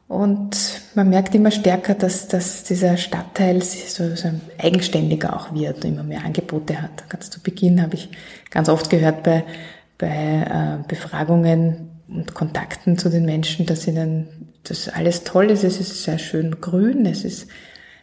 Und 0.07 0.81
man 0.95 1.09
merkt 1.09 1.35
immer 1.35 1.51
stärker, 1.51 1.93
dass, 1.93 2.29
dass 2.29 2.63
dieser 2.63 2.95
Stadtteil 2.95 3.61
so, 3.61 4.15
so 4.15 4.29
eigenständiger 4.57 5.35
auch 5.35 5.53
wird, 5.53 5.83
immer 5.83 6.03
mehr 6.03 6.23
Angebote 6.23 6.81
hat. 6.81 7.09
Ganz 7.09 7.29
zu 7.29 7.41
Beginn 7.41 7.81
habe 7.81 7.95
ich 7.95 8.09
ganz 8.49 8.69
oft 8.69 8.89
gehört 8.89 9.23
bei, 9.23 9.43
bei 9.97 10.07
äh, 10.07 10.87
Befragungen, 10.87 11.89
und 12.07 12.33
Kontakten 12.33 12.97
zu 12.97 13.09
den 13.09 13.25
Menschen, 13.25 13.65
dass 13.65 13.87
ihnen 13.87 14.53
das 14.63 14.89
alles 14.89 15.23
toll 15.23 15.51
ist. 15.51 15.63
Es 15.63 15.79
ist 15.79 16.03
sehr 16.03 16.19
schön 16.19 16.61
grün, 16.61 17.05
es 17.05 17.23
ist 17.23 17.47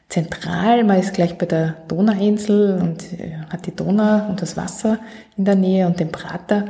zentral, 0.08 0.84
man 0.84 0.98
ist 0.98 1.14
gleich 1.14 1.38
bei 1.38 1.46
der 1.46 1.76
Donauinsel 1.88 2.78
und 2.80 3.12
äh, 3.12 3.36
hat 3.48 3.66
die 3.66 3.74
Donau 3.74 4.28
und 4.28 4.42
das 4.42 4.56
Wasser 4.56 4.98
in 5.36 5.44
der 5.44 5.54
Nähe 5.54 5.86
und 5.86 6.00
den 6.00 6.10
Prater. 6.10 6.66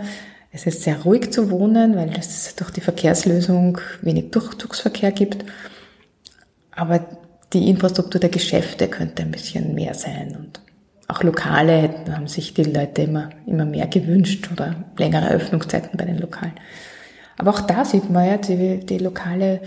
Es 0.53 0.67
ist 0.67 0.83
sehr 0.83 1.01
ruhig 1.03 1.33
zu 1.33 1.51
wohnen, 1.51 1.97
weil 1.97 2.13
es 2.19 2.55
durch 2.57 2.71
die 2.71 2.81
Verkehrslösung 2.81 3.79
wenig 4.03 4.31
Durchzugsverkehr 4.31 5.13
gibt. 5.13 5.45
Aber 6.73 7.07
die 7.53 7.69
Infrastruktur 7.69 8.21
der 8.21 8.31
Geschäfte 8.31 8.89
könnte 8.89 9.23
ein 9.23 9.31
bisschen 9.31 9.75
mehr 9.75 9.95
sein 9.95 10.37
und 10.37 10.61
auch 11.11 11.25
Lokale 11.25 11.93
haben 12.13 12.29
sich 12.29 12.55
die 12.55 12.63
Leute 12.63 13.03
immer, 13.03 13.31
immer 13.45 13.65
mehr 13.65 13.89
gewünscht 13.89 14.49
oder 14.53 14.77
längere 14.97 15.31
Öffnungszeiten 15.31 15.99
bei 15.99 16.05
den 16.05 16.19
Lokalen. 16.19 16.53
Aber 17.41 17.53
auch 17.53 17.63
da 17.63 17.87
sieht 17.87 18.11
man 18.11 18.27
ja, 18.27 18.37
die, 18.37 18.85
die 18.85 18.99
Lokale 18.99 19.63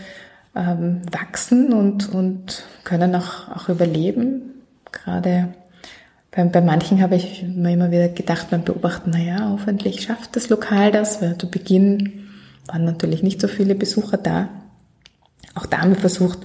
ähm, 0.56 1.02
wachsen 1.12 1.74
und, 1.74 2.14
und 2.14 2.66
können 2.84 3.16
auch, 3.16 3.48
auch 3.50 3.68
überleben. 3.68 4.62
Gerade 4.92 5.56
bei, 6.30 6.44
bei 6.44 6.62
manchen 6.62 7.02
habe 7.02 7.16
ich 7.16 7.44
mir 7.44 7.74
immer 7.74 7.90
wieder 7.90 8.10
gedacht 8.10 8.52
beim 8.52 8.64
Beobachten, 8.64 9.10
naja, 9.10 9.50
hoffentlich 9.50 10.02
schafft 10.04 10.36
das 10.36 10.50
Lokal 10.50 10.92
das, 10.92 11.20
weil 11.20 11.36
zu 11.40 11.50
Beginn 11.50 12.30
waren 12.68 12.86
natürlich 12.86 13.24
nicht 13.24 13.42
so 13.42 13.48
viele 13.48 13.74
Besucher 13.74 14.18
da. 14.18 14.50
Auch 15.56 15.66
da 15.66 15.80
haben 15.80 15.96
wir 15.96 16.00
versucht, 16.00 16.38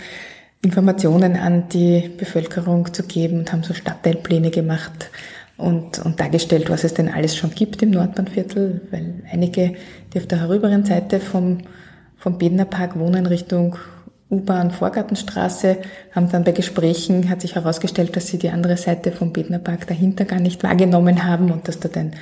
Informationen 0.62 1.37
an 1.37 1.69
die 1.69 2.09
Bevölkerung 2.09 2.95
zu 2.95 3.03
geben 3.03 3.41
und 3.41 3.53
haben 3.53 3.64
so 3.64 3.75
Stadtteilpläne 3.75 4.51
gemacht, 4.51 5.11
und, 5.59 5.99
und 5.99 6.18
dargestellt, 6.21 6.71
was 6.71 6.85
es 6.85 6.94
denn 6.94 7.12
alles 7.12 7.37
schon 7.37 7.51
gibt 7.51 7.83
im 7.83 7.90
Nordbahnviertel, 7.90 8.81
weil 8.90 9.23
einige, 9.31 9.75
die 10.12 10.18
auf 10.18 10.27
der 10.27 10.40
herüberen 10.40 10.87
Seite 10.87 11.21
vom, 11.21 11.59
vom 12.16 12.38
Bedner 12.38 12.64
Park 12.64 12.99
wohnen 12.99 13.27
Richtung 13.27 13.77
U-Bahn 14.31 14.71
Vorgartenstraße, 14.71 15.79
haben 16.12 16.31
dann 16.31 16.44
bei 16.44 16.53
Gesprächen, 16.53 17.29
hat 17.29 17.40
sich 17.40 17.57
herausgestellt, 17.57 18.14
dass 18.14 18.29
sie 18.29 18.38
die 18.38 18.51
andere 18.51 18.77
Seite 18.77 19.11
vom 19.11 19.33
Bedner 19.33 19.59
Park 19.59 19.87
dahinter 19.87 20.27
gar 20.27 20.38
nicht 20.38 20.62
wahrgenommen 20.62 21.25
haben 21.25 21.51
und 21.51 21.66
dass 21.66 21.81
dort 21.81 21.97
einen 21.97 22.12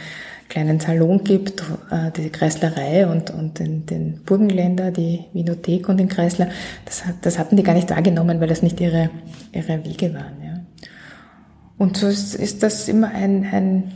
kleinen 0.49 0.81
Salon 0.81 1.23
gibt, 1.25 1.63
äh, 1.91 2.11
die 2.17 2.31
Kreislerei 2.31 3.07
und, 3.07 3.31
und 3.31 3.59
den, 3.59 3.85
den 3.85 4.23
Burgenländer, 4.25 4.93
die 4.93 5.25
Vinothek 5.33 5.89
und 5.89 5.99
den 5.99 6.09
Kreisler. 6.09 6.49
Das, 6.85 7.03
das 7.21 7.39
hatten 7.39 7.57
die 7.57 7.65
gar 7.65 7.75
nicht 7.75 7.91
wahrgenommen, 7.91 8.41
weil 8.41 8.49
das 8.49 8.63
nicht 8.63 8.81
ihre, 8.81 9.11
ihre 9.53 9.85
Wege 9.85 10.15
waren. 10.15 10.46
Und 11.79 11.97
so 11.97 12.07
ist, 12.07 12.35
ist 12.35 12.63
das 12.63 12.89
immer 12.89 13.09
ein, 13.09 13.45
ein 13.45 13.93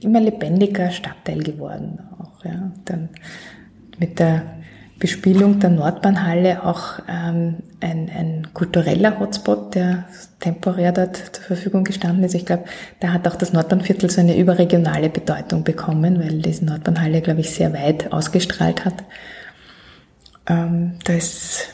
immer 0.00 0.20
lebendiger 0.20 0.90
Stadtteil 0.90 1.42
geworden 1.42 1.98
auch. 2.18 2.44
Ja. 2.44 2.72
Dann 2.84 3.08
mit 3.98 4.18
der 4.18 4.42
Bespielung 4.98 5.58
der 5.58 5.70
Nordbahnhalle 5.70 6.64
auch 6.64 7.00
ähm, 7.08 7.56
ein, 7.80 8.08
ein 8.08 8.48
kultureller 8.54 9.18
Hotspot, 9.18 9.74
der 9.74 10.04
temporär 10.38 10.92
dort 10.92 11.16
zur 11.16 11.44
Verfügung 11.44 11.82
gestanden 11.82 12.22
ist. 12.22 12.34
Ich 12.34 12.46
glaube, 12.46 12.64
da 13.00 13.12
hat 13.12 13.26
auch 13.26 13.34
das 13.34 13.52
Nordbahnviertel 13.52 14.10
so 14.10 14.20
eine 14.20 14.36
überregionale 14.36 15.10
Bedeutung 15.10 15.64
bekommen, 15.64 16.20
weil 16.20 16.38
diese 16.38 16.64
Nordbahnhalle, 16.64 17.20
glaube 17.20 17.40
ich, 17.40 17.50
sehr 17.50 17.72
weit 17.72 18.12
ausgestrahlt 18.12 18.84
hat. 18.84 19.02
Ähm, 20.46 20.92
da 21.04 21.14
ist, 21.14 21.64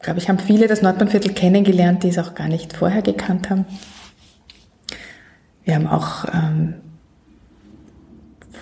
glaube 0.00 0.18
ich, 0.18 0.28
haben 0.28 0.40
viele 0.40 0.66
das 0.66 0.82
Nordbahnviertel 0.82 1.32
kennengelernt, 1.32 2.02
die 2.02 2.08
es 2.08 2.18
auch 2.18 2.34
gar 2.34 2.48
nicht 2.48 2.72
vorher 2.72 3.02
gekannt 3.02 3.48
haben. 3.48 3.64
Wir 5.70 5.76
haben 5.76 5.86
auch 5.86 6.24
ähm, 6.34 6.74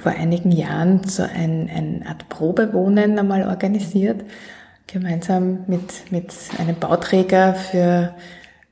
vor 0.03 0.13
einigen 0.13 0.53
Jahren 0.53 1.05
so 1.05 1.23
ein, 1.23 1.71
eine 1.75 2.07
Art 2.07 2.29
Probewohnen 2.29 3.19
einmal 3.19 3.49
organisiert, 3.49 4.25
gemeinsam 4.87 5.61
mit, 5.69 6.13
mit 6.13 6.35
einem 6.59 6.77
Bauträger 6.77 7.55
für, 7.55 8.15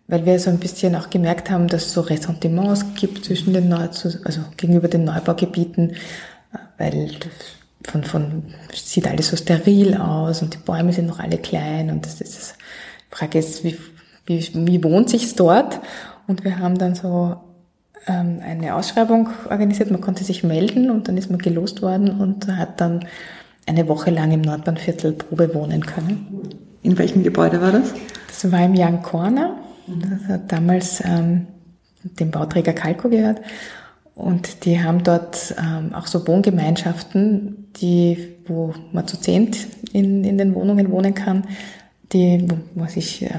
weil 0.07 0.27
wir 0.27 0.38
so 0.38 0.51
ein 0.51 0.59
bisschen 0.59 0.96
auch 0.96 1.09
gemerkt 1.09 1.51
haben, 1.51 1.66
dass 1.66 1.87
es 1.87 1.94
so 1.94 2.03
Ressentiments 2.03 2.85
gibt 2.96 3.25
zwischen 3.25 3.55
den 3.55 3.70
Neu 3.70 3.88
also 4.25 4.42
gegenüber 4.59 4.88
den 4.88 5.05
Neubaugebieten, 5.05 5.96
weil 6.77 7.09
von, 7.85 8.05
von, 8.05 8.42
sieht 8.75 9.09
alles 9.09 9.29
so 9.29 9.38
steril 9.38 9.94
aus 9.96 10.42
und 10.42 10.53
die 10.53 10.59
Bäume 10.59 10.92
sind 10.92 11.07
noch 11.07 11.20
alle 11.20 11.38
klein 11.38 11.88
und 11.88 12.05
das 12.05 12.20
ist, 12.20 12.57
die 13.11 13.16
Frage 13.16 13.38
ist, 13.38 13.64
wie, 13.64 13.79
wie, 14.27 14.46
wie 14.53 14.85
wohnt 14.85 15.09
sich's 15.09 15.35
dort? 15.35 15.81
Und 16.27 16.44
wir 16.44 16.59
haben 16.59 16.77
dann 16.77 16.94
so 16.94 17.37
ähm, 18.07 18.40
eine 18.45 18.75
Ausschreibung 18.75 19.29
organisiert. 19.51 19.90
Man 19.90 20.01
konnte 20.01 20.25
sich 20.25 20.45
melden 20.45 20.90
und 20.90 21.09
dann 21.09 21.16
ist 21.16 21.31
man 21.31 21.38
gelost 21.38 21.83
worden 21.83 22.21
und 22.21 22.49
hat 22.49 22.81
dann 22.81 23.05
eine 23.66 23.88
Woche 23.88 24.11
lang 24.11 24.33
im 24.33 24.42
Nordbahnviertel 24.42 25.12
Probe 25.12 25.55
wohnen 25.55 25.85
können. 25.85 26.49
In 26.83 26.97
welchem 26.99 27.23
Gebäude 27.23 27.61
war 27.61 27.73
das? 27.73 27.92
Das 28.29 28.51
war 28.53 28.64
im 28.64 28.75
Young 28.77 29.03
Corner. 29.03 29.57
Das 29.87 30.29
hat 30.29 30.53
damals 30.53 31.03
ähm, 31.05 31.47
dem 32.03 32.31
Bauträger 32.31 32.73
Calco 32.73 33.09
gehört. 33.09 33.40
Und 34.14 34.64
die 34.64 34.83
haben 34.83 35.05
dort 35.05 35.55
ähm, 35.59 35.95
auch 35.95 36.07
so 36.07 36.27
Wohngemeinschaften, 36.27 37.69
die, 37.77 38.37
wo 38.47 38.73
man 38.92 39.07
zu 39.07 39.21
zehnt 39.21 39.66
in, 39.92 40.25
in 40.25 40.38
den 40.38 40.55
Wohnungen 40.55 40.90
wohnen 40.90 41.14
kann, 41.14 41.45
die, 42.12 42.49
wo 42.49 42.81
man 42.81 42.88
sich 42.88 43.23
äh, 43.23 43.31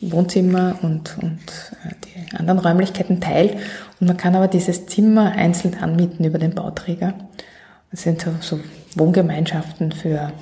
Wohnzimmer 0.00 0.78
und, 0.82 1.16
und 1.20 1.40
äh, 1.84 1.94
die 2.04 2.36
anderen 2.36 2.58
Räumlichkeiten 2.58 3.20
teilt. 3.20 3.54
Und 4.00 4.06
man 4.06 4.16
kann 4.16 4.34
aber 4.34 4.48
dieses 4.48 4.86
Zimmer 4.86 5.32
einzeln 5.32 5.74
anmieten 5.80 6.24
über 6.24 6.38
den 6.38 6.54
Bauträger. 6.54 7.14
Das 7.90 8.02
sind 8.02 8.22
so, 8.22 8.30
so 8.40 8.60
Wohngemeinschaften 8.96 9.92
für 9.92 10.32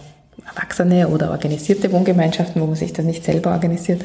Erwachsene 0.47 1.09
oder 1.09 1.31
organisierte 1.31 1.92
Wohngemeinschaften, 1.92 2.61
wo 2.62 2.66
man 2.66 2.77
sich 2.77 2.92
das 2.92 3.05
nicht 3.05 3.25
selber 3.25 3.53
organisiert. 3.53 4.05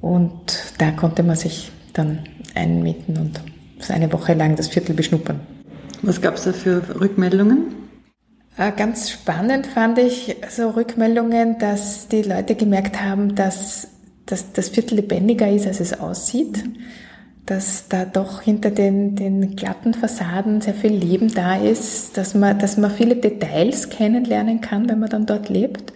Und 0.00 0.72
da 0.78 0.90
konnte 0.90 1.22
man 1.22 1.36
sich 1.36 1.70
dann 1.92 2.20
einmieten 2.54 3.18
und 3.18 3.40
eine 3.90 4.12
Woche 4.12 4.34
lang 4.34 4.56
das 4.56 4.68
Viertel 4.68 4.94
beschnuppern. 4.94 5.40
Was 6.02 6.20
gab 6.20 6.34
es 6.34 6.44
da 6.44 6.52
für 6.52 6.82
Rückmeldungen? 7.00 7.74
Äh, 8.56 8.72
ganz 8.72 9.10
spannend 9.10 9.66
fand 9.66 9.98
ich 9.98 10.36
so 10.48 10.70
Rückmeldungen, 10.70 11.58
dass 11.58 12.08
die 12.08 12.22
Leute 12.22 12.54
gemerkt 12.54 13.02
haben, 13.02 13.34
dass 13.34 13.88
dass 14.26 14.52
das 14.52 14.70
Viertel 14.70 14.96
lebendiger 14.96 15.50
ist, 15.50 15.66
als 15.66 15.80
es 15.80 15.98
aussieht, 15.98 16.64
dass 17.46 17.88
da 17.88 18.06
doch 18.06 18.40
hinter 18.40 18.70
den, 18.70 19.16
den 19.16 19.54
glatten 19.54 19.92
Fassaden 19.92 20.60
sehr 20.62 20.74
viel 20.74 20.92
Leben 20.92 21.32
da 21.34 21.56
ist, 21.56 22.16
dass 22.16 22.34
man, 22.34 22.58
dass 22.58 22.78
man 22.78 22.90
viele 22.90 23.16
Details 23.16 23.90
kennenlernen 23.90 24.60
kann, 24.62 24.88
wenn 24.88 24.98
man 24.98 25.10
dann 25.10 25.26
dort 25.26 25.50
lebt. 25.50 25.92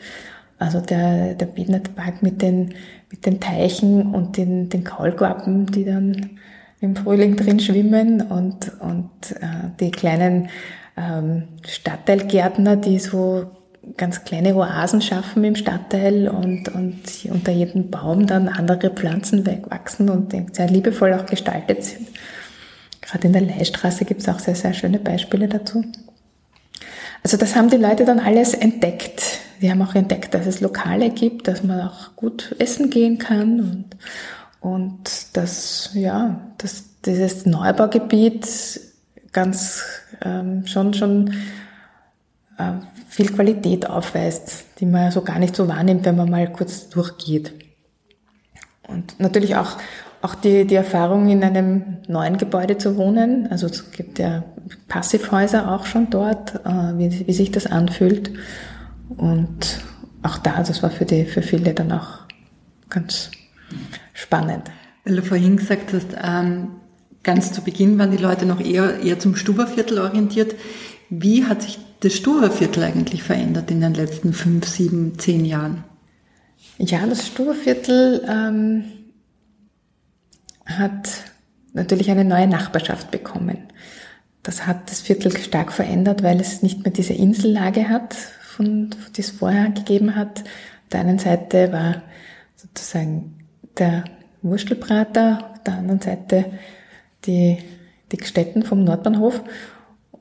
Also 0.58 0.80
der, 0.80 1.34
der 1.34 1.46
Park 1.46 2.22
mit 2.22 2.42
den, 2.42 2.74
mit 3.10 3.24
den 3.24 3.40
Teichen 3.40 4.14
und 4.14 4.36
den, 4.36 4.68
den 4.68 4.84
Kaulquappen, 4.84 5.66
die 5.66 5.84
dann 5.84 6.38
im 6.80 6.96
Frühling 6.96 7.36
drin 7.36 7.60
schwimmen 7.60 8.20
und, 8.20 8.72
und 8.80 9.10
äh, 9.40 9.70
die 9.80 9.90
kleinen 9.90 10.48
ähm, 10.96 11.44
Stadtteilgärtner, 11.66 12.76
die 12.76 12.98
so 12.98 13.50
ganz 13.96 14.24
kleine 14.24 14.54
Oasen 14.54 15.00
schaffen 15.00 15.44
im 15.44 15.56
Stadtteil 15.56 16.28
und, 16.28 16.68
und 16.68 17.00
unter 17.30 17.52
jedem 17.52 17.90
Baum 17.90 18.26
dann 18.26 18.48
andere 18.48 18.90
Pflanzen 18.90 19.46
wegwachsen 19.46 20.10
und 20.10 20.34
sehr 20.54 20.68
liebevoll 20.68 21.14
auch 21.14 21.26
gestaltet 21.26 21.84
sind. 21.84 22.08
Gerade 23.00 23.26
in 23.26 23.32
der 23.32 23.42
Leihstraße 23.42 24.04
gibt 24.04 24.20
es 24.20 24.28
auch 24.28 24.38
sehr, 24.38 24.54
sehr 24.54 24.74
schöne 24.74 24.98
Beispiele 24.98 25.48
dazu. 25.48 25.84
Also 27.22 27.36
das 27.36 27.56
haben 27.56 27.70
die 27.70 27.76
Leute 27.76 28.04
dann 28.04 28.20
alles 28.20 28.54
entdeckt, 28.54 29.40
die 29.60 29.70
haben 29.70 29.82
auch 29.82 29.94
entdeckt, 29.94 30.34
dass 30.34 30.46
es 30.46 30.60
Lokale 30.60 31.10
gibt, 31.10 31.48
dass 31.48 31.64
man 31.64 31.80
auch 31.80 32.14
gut 32.14 32.54
essen 32.58 32.90
gehen 32.90 33.18
kann 33.18 33.60
und, 33.60 33.84
und 34.60 35.36
dass, 35.36 35.90
ja, 35.94 36.40
dass 36.58 36.84
dieses 37.04 37.44
Neubaugebiet 37.44 38.46
ganz 39.32 39.82
ähm, 40.24 40.66
schon, 40.66 40.94
schon 40.94 41.32
äh, 42.58 42.72
viel 43.18 43.32
Qualität 43.32 43.90
aufweist, 43.90 44.78
die 44.78 44.86
man 44.86 45.10
so 45.10 45.22
gar 45.22 45.40
nicht 45.40 45.56
so 45.56 45.66
wahrnimmt, 45.66 46.04
wenn 46.04 46.14
man 46.14 46.30
mal 46.30 46.52
kurz 46.52 46.88
durchgeht. 46.88 47.52
Und 48.86 49.18
natürlich 49.18 49.56
auch, 49.56 49.76
auch 50.22 50.36
die, 50.36 50.64
die 50.64 50.76
Erfahrung, 50.76 51.28
in 51.28 51.42
einem 51.42 51.96
neuen 52.06 52.38
Gebäude 52.38 52.78
zu 52.78 52.96
wohnen. 52.96 53.48
Also 53.50 53.66
es 53.66 53.90
gibt 53.90 54.20
ja 54.20 54.44
Passivhäuser 54.86 55.68
auch 55.68 55.84
schon 55.84 56.10
dort, 56.10 56.64
äh, 56.64 56.96
wie, 56.96 57.26
wie 57.26 57.32
sich 57.32 57.50
das 57.50 57.66
anfühlt. 57.66 58.30
Und 59.16 59.80
auch 60.22 60.38
da, 60.38 60.62
das 60.62 60.84
war 60.84 60.90
für, 60.90 61.04
die, 61.04 61.24
für 61.24 61.42
viele 61.42 61.74
dann 61.74 61.90
auch 61.90 62.20
ganz 62.88 63.32
spannend. 64.14 64.70
Weil 65.04 65.16
du 65.16 65.22
vorhin 65.22 65.56
gesagt 65.56 65.92
hast, 65.92 66.10
ähm, 66.22 66.68
ganz 67.24 67.52
zu 67.52 67.62
Beginn 67.62 67.98
waren 67.98 68.12
die 68.12 68.22
Leute 68.22 68.46
noch 68.46 68.60
eher, 68.60 69.00
eher 69.00 69.18
zum 69.18 69.34
Stuberviertel 69.34 69.98
orientiert. 69.98 70.54
Wie 71.10 71.44
hat 71.44 71.62
sich 71.62 71.80
das 72.00 72.14
Stuberviertel 72.14 72.82
eigentlich 72.84 73.22
verändert 73.22 73.70
in 73.70 73.80
den 73.80 73.94
letzten 73.94 74.32
fünf, 74.32 74.66
sieben, 74.66 75.18
zehn 75.18 75.44
Jahren? 75.44 75.84
Ja, 76.78 77.04
das 77.06 77.26
Stuberviertel 77.26 78.24
ähm, 78.28 78.84
hat 80.64 81.08
natürlich 81.72 82.10
eine 82.10 82.24
neue 82.24 82.46
Nachbarschaft 82.46 83.10
bekommen. 83.10 83.58
Das 84.42 84.66
hat 84.66 84.90
das 84.90 85.00
Viertel 85.00 85.36
stark 85.36 85.72
verändert, 85.72 86.22
weil 86.22 86.40
es 86.40 86.62
nicht 86.62 86.84
mehr 86.84 86.92
diese 86.92 87.12
Insellage 87.12 87.88
hat, 87.88 88.14
von, 88.14 88.90
die 89.16 89.20
es 89.20 89.30
vorher 89.30 89.70
gegeben 89.70 90.14
hat. 90.14 90.40
Auf 90.40 90.88
der 90.92 91.00
einen 91.00 91.18
Seite 91.18 91.72
war 91.72 92.02
sozusagen 92.56 93.38
der 93.76 94.04
Wurstelbrater, 94.42 95.50
auf 95.52 95.62
der 95.64 95.74
anderen 95.74 96.00
Seite 96.00 96.46
die, 97.26 97.58
die 98.12 98.16
Gstetten 98.16 98.62
vom 98.62 98.84
Nordbahnhof. 98.84 99.42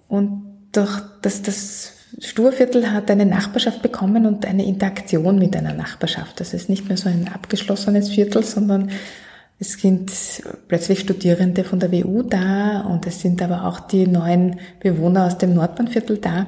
Und 0.07 0.43
durch 0.71 1.01
das, 1.27 1.41
das 1.41 1.93
Sturviertel 2.19 2.91
hat 2.91 3.11
eine 3.11 3.25
Nachbarschaft 3.25 3.81
bekommen 3.81 4.25
und 4.25 4.45
eine 4.45 4.65
Interaktion 4.65 5.37
mit 5.37 5.55
einer 5.57 5.73
Nachbarschaft. 5.73 6.39
Das 6.39 6.53
ist 6.53 6.69
nicht 6.69 6.87
mehr 6.87 6.95
so 6.95 7.09
ein 7.09 7.29
abgeschlossenes 7.33 8.09
Viertel, 8.09 8.43
sondern 8.43 8.91
es 9.59 9.73
sind 9.73 10.11
plötzlich 10.67 11.01
Studierende 11.01 11.65
von 11.65 11.79
der 11.79 11.91
WU 11.91 12.23
da 12.23 12.81
und 12.81 13.05
es 13.05 13.21
sind 13.21 13.41
aber 13.41 13.65
auch 13.65 13.81
die 13.81 14.07
neuen 14.07 14.59
Bewohner 14.79 15.25
aus 15.25 15.37
dem 15.37 15.53
Nordbahnviertel 15.53 16.19
da. 16.19 16.47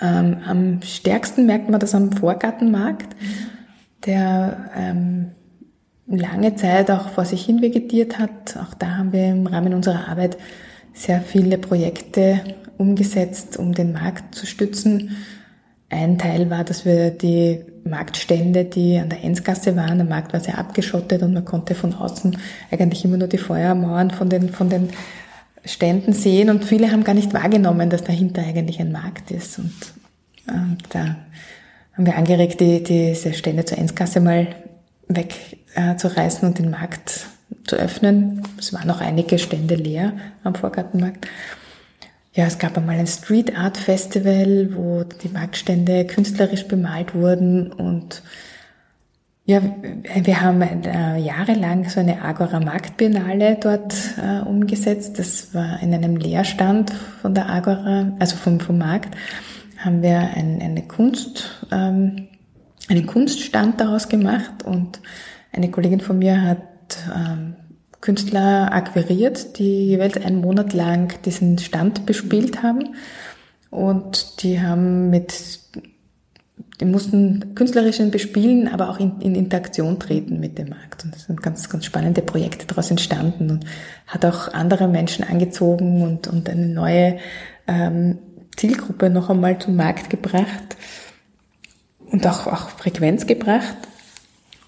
Ähm, 0.00 0.36
am 0.46 0.82
stärksten 0.82 1.46
merkt 1.46 1.68
man 1.68 1.80
das 1.80 1.94
am 1.94 2.12
Vorgartenmarkt, 2.12 3.16
der 4.06 4.70
ähm, 4.76 5.32
lange 6.06 6.54
Zeit 6.54 6.90
auch 6.90 7.08
vor 7.08 7.24
sich 7.24 7.44
hin 7.44 7.60
vegetiert 7.60 8.18
hat. 8.18 8.56
Auch 8.56 8.74
da 8.74 8.98
haben 8.98 9.12
wir 9.12 9.30
im 9.30 9.46
Rahmen 9.46 9.74
unserer 9.74 10.08
Arbeit 10.08 10.36
sehr 10.92 11.22
viele 11.22 11.58
Projekte 11.58 12.40
umgesetzt, 12.82 13.56
um 13.56 13.72
den 13.72 13.92
Markt 13.92 14.34
zu 14.34 14.46
stützen. 14.46 15.16
Ein 15.88 16.18
Teil 16.18 16.50
war, 16.50 16.64
dass 16.64 16.84
wir 16.84 17.10
die 17.10 17.60
Marktstände, 17.84 18.64
die 18.64 18.98
an 18.98 19.08
der 19.08 19.24
Enzgasse 19.24 19.76
waren, 19.76 19.98
der 19.98 20.06
Markt 20.06 20.32
war 20.32 20.40
sehr 20.40 20.58
abgeschottet 20.58 21.22
und 21.22 21.34
man 21.34 21.44
konnte 21.44 21.74
von 21.74 21.94
außen 21.94 22.36
eigentlich 22.70 23.04
immer 23.04 23.16
nur 23.16 23.28
die 23.28 23.38
Feuermauern 23.38 24.10
von 24.10 24.28
den, 24.28 24.48
von 24.48 24.68
den 24.68 24.90
Ständen 25.64 26.12
sehen 26.12 26.50
und 26.50 26.64
viele 26.64 26.90
haben 26.90 27.04
gar 27.04 27.14
nicht 27.14 27.32
wahrgenommen, 27.34 27.88
dass 27.90 28.04
dahinter 28.04 28.42
eigentlich 28.42 28.80
ein 28.80 28.92
Markt 28.92 29.30
ist. 29.30 29.58
Und 29.58 29.74
äh, 30.48 30.76
da 30.90 31.16
haben 31.94 32.06
wir 32.06 32.16
angeregt, 32.16 32.60
die, 32.60 32.82
diese 32.82 33.32
Stände 33.34 33.64
zur 33.64 33.78
Enzgasse 33.78 34.20
mal 34.20 34.48
wegzureißen 35.08 36.44
äh, 36.44 36.46
und 36.46 36.58
den 36.58 36.70
Markt 36.70 37.26
zu 37.64 37.76
öffnen. 37.76 38.42
Es 38.58 38.72
waren 38.72 38.88
noch 38.88 39.00
einige 39.00 39.38
Stände 39.38 39.74
leer 39.74 40.12
am 40.42 40.54
Vorgartenmarkt. 40.54 41.28
Ja, 42.34 42.46
es 42.46 42.58
gab 42.58 42.78
einmal 42.78 42.98
ein 42.98 43.06
Street 43.06 43.58
Art 43.58 43.76
Festival, 43.76 44.70
wo 44.74 45.04
die 45.04 45.28
Marktstände 45.28 46.06
künstlerisch 46.06 46.66
bemalt 46.66 47.14
wurden 47.14 47.70
und 47.72 48.22
ja, 49.44 49.60
wir 49.60 50.40
haben 50.40 50.62
äh, 50.62 51.18
jahrelang 51.18 51.88
so 51.88 52.00
eine 52.00 52.22
Agora 52.22 52.60
Marktbiennale 52.60 53.58
dort 53.60 53.92
äh, 54.16 54.40
umgesetzt. 54.46 55.18
Das 55.18 55.52
war 55.52 55.82
in 55.82 55.92
einem 55.92 56.16
Leerstand 56.16 56.92
von 57.20 57.34
der 57.34 57.50
Agora, 57.50 58.12
also 58.20 58.36
vom, 58.36 58.60
vom 58.60 58.78
Markt, 58.78 59.16
haben 59.78 60.00
wir 60.00 60.18
ein, 60.20 60.62
eine 60.62 60.82
Kunst, 60.82 61.66
ähm, 61.72 62.28
einen 62.88 63.06
Kunststand 63.06 63.80
daraus 63.80 64.08
gemacht 64.08 64.62
und 64.64 65.00
eine 65.52 65.70
Kollegin 65.70 66.00
von 66.00 66.18
mir 66.18 66.40
hat 66.40 66.62
ähm, 67.14 67.56
Künstler 68.02 68.72
akquiriert, 68.72 69.58
die 69.58 69.86
jeweils 69.86 70.16
einen 70.18 70.40
Monat 70.40 70.74
lang 70.74 71.14
diesen 71.24 71.58
Stand 71.58 72.04
bespielt 72.04 72.62
haben. 72.62 72.94
Und 73.70 74.42
die 74.42 74.60
haben 74.60 75.08
mit, 75.08 75.60
die 76.80 76.84
mussten 76.84 77.54
künstlerischen 77.54 78.10
bespielen, 78.10 78.68
aber 78.68 78.90
auch 78.90 78.98
in, 78.98 79.20
in 79.20 79.36
Interaktion 79.36 80.00
treten 80.00 80.40
mit 80.40 80.58
dem 80.58 80.70
Markt. 80.70 81.04
Und 81.04 81.14
das 81.14 81.24
sind 81.24 81.42
ganz, 81.42 81.70
ganz 81.70 81.84
spannende 81.84 82.22
Projekte 82.22 82.66
daraus 82.66 82.90
entstanden 82.90 83.50
und 83.50 83.64
hat 84.08 84.26
auch 84.26 84.52
andere 84.52 84.88
Menschen 84.88 85.24
angezogen 85.24 86.02
und, 86.02 86.26
und 86.26 86.50
eine 86.50 86.66
neue 86.66 87.18
ähm, 87.68 88.18
Zielgruppe 88.56 89.10
noch 89.10 89.30
einmal 89.30 89.58
zum 89.58 89.76
Markt 89.76 90.10
gebracht 90.10 90.76
und 92.10 92.26
auch, 92.26 92.48
auch 92.48 92.68
Frequenz 92.68 93.26
gebracht. 93.26 93.76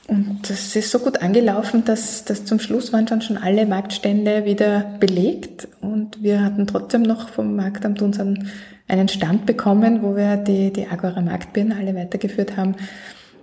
Und 0.06 0.50
das 0.50 0.76
ist 0.76 0.90
so 0.90 0.98
gut 0.98 1.22
angelaufen, 1.22 1.84
dass, 1.84 2.24
dass 2.24 2.44
zum 2.44 2.58
Schluss 2.58 2.92
waren 2.92 3.08
schon, 3.08 3.22
schon 3.22 3.38
alle 3.38 3.64
Marktstände 3.64 4.44
wieder 4.44 4.96
belegt 5.00 5.66
und 5.80 6.22
wir 6.22 6.42
hatten 6.42 6.66
trotzdem 6.66 7.02
noch 7.02 7.30
vom 7.30 7.56
Marktamt 7.56 8.02
unseren 8.02 8.50
einen 8.86 9.08
Stand 9.08 9.46
bekommen, 9.46 10.02
wo 10.02 10.14
wir 10.14 10.36
die, 10.36 10.72
die 10.72 10.86
Agora 10.86 11.22
Marktbiennale 11.22 11.94
weitergeführt 11.94 12.56
haben, 12.56 12.76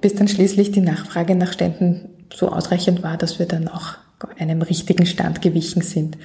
bis 0.01 0.13
dann 0.13 0.27
schließlich 0.27 0.71
die 0.71 0.81
Nachfrage 0.81 1.35
nach 1.35 1.51
Ständen 1.51 2.09
so 2.33 2.51
ausreichend 2.51 3.01
war, 3.01 3.17
dass 3.17 3.39
wir 3.39 3.47
dann 3.47 3.67
auch 3.67 3.95
einem 4.37 4.61
richtigen 4.61 5.07
Stand 5.07 5.41
gewichen 5.41 5.81
sind. 5.81 6.17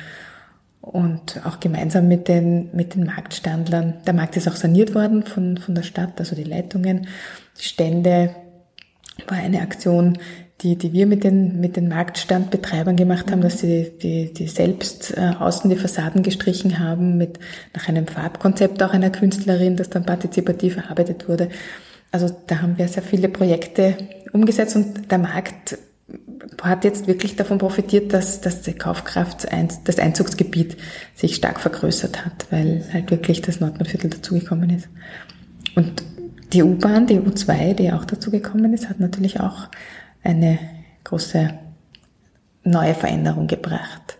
Und 0.82 1.40
auch 1.44 1.58
gemeinsam 1.58 2.06
mit 2.06 2.28
den, 2.28 2.68
mit 2.72 2.94
den 2.94 3.06
Marktstandlern. 3.06 3.94
Der 4.06 4.14
Markt 4.14 4.36
ist 4.36 4.46
auch 4.46 4.54
saniert 4.54 4.94
worden 4.94 5.24
von, 5.24 5.56
von 5.56 5.74
der 5.74 5.82
Stadt, 5.82 6.12
also 6.18 6.36
die 6.36 6.44
Leitungen, 6.44 7.08
die 7.58 7.64
Stände, 7.64 8.30
war 9.26 9.38
eine 9.38 9.60
Aktion, 9.60 10.18
die, 10.62 10.76
die 10.76 10.92
wir 10.92 11.06
mit 11.06 11.24
den, 11.24 11.60
mit 11.60 11.76
den 11.76 11.88
Marktstandbetreibern 11.88 12.96
gemacht 12.96 13.30
haben, 13.30 13.42
dass 13.42 13.58
sie 13.58 13.92
die, 14.02 14.32
die 14.32 14.48
selbst 14.48 15.16
äh, 15.16 15.32
außen 15.38 15.68
die 15.68 15.76
Fassaden 15.76 16.22
gestrichen 16.22 16.78
haben, 16.78 17.18
mit 17.18 17.38
nach 17.74 17.88
einem 17.88 18.06
Farbkonzept 18.06 18.82
auch 18.82 18.92
einer 18.92 19.10
Künstlerin, 19.10 19.76
das 19.76 19.90
dann 19.90 20.06
partizipativ 20.06 20.76
erarbeitet 20.76 21.28
wurde. 21.28 21.50
Also 22.10 22.34
da 22.46 22.62
haben 22.62 22.78
wir 22.78 22.88
sehr 22.88 23.02
viele 23.02 23.28
Projekte 23.28 23.96
umgesetzt 24.32 24.76
und 24.76 25.10
der 25.10 25.18
Markt 25.18 25.78
hat 26.62 26.84
jetzt 26.84 27.06
wirklich 27.06 27.36
davon 27.36 27.58
profitiert, 27.58 28.12
dass, 28.12 28.40
dass 28.40 28.62
die 28.62 28.72
Kaufkraft, 28.72 29.46
das 29.84 29.98
Einzugsgebiet 29.98 30.76
sich 31.14 31.36
stark 31.36 31.60
vergrößert 31.60 32.24
hat, 32.24 32.46
weil 32.50 32.84
halt 32.92 33.10
wirklich 33.10 33.42
das 33.42 33.60
Nordbahnviertel 33.60 34.10
dazugekommen 34.10 34.70
ist. 34.70 34.88
Und 35.74 36.02
die 36.52 36.62
U-Bahn, 36.62 37.06
die 37.06 37.18
U2, 37.18 37.74
die 37.74 37.92
auch 37.92 38.04
dazu 38.04 38.30
gekommen 38.30 38.72
ist, 38.72 38.88
hat 38.88 39.00
natürlich 39.00 39.40
auch 39.40 39.68
eine 40.22 40.58
große 41.04 41.50
neue 42.64 42.94
Veränderung 42.94 43.46
gebracht. 43.46 44.18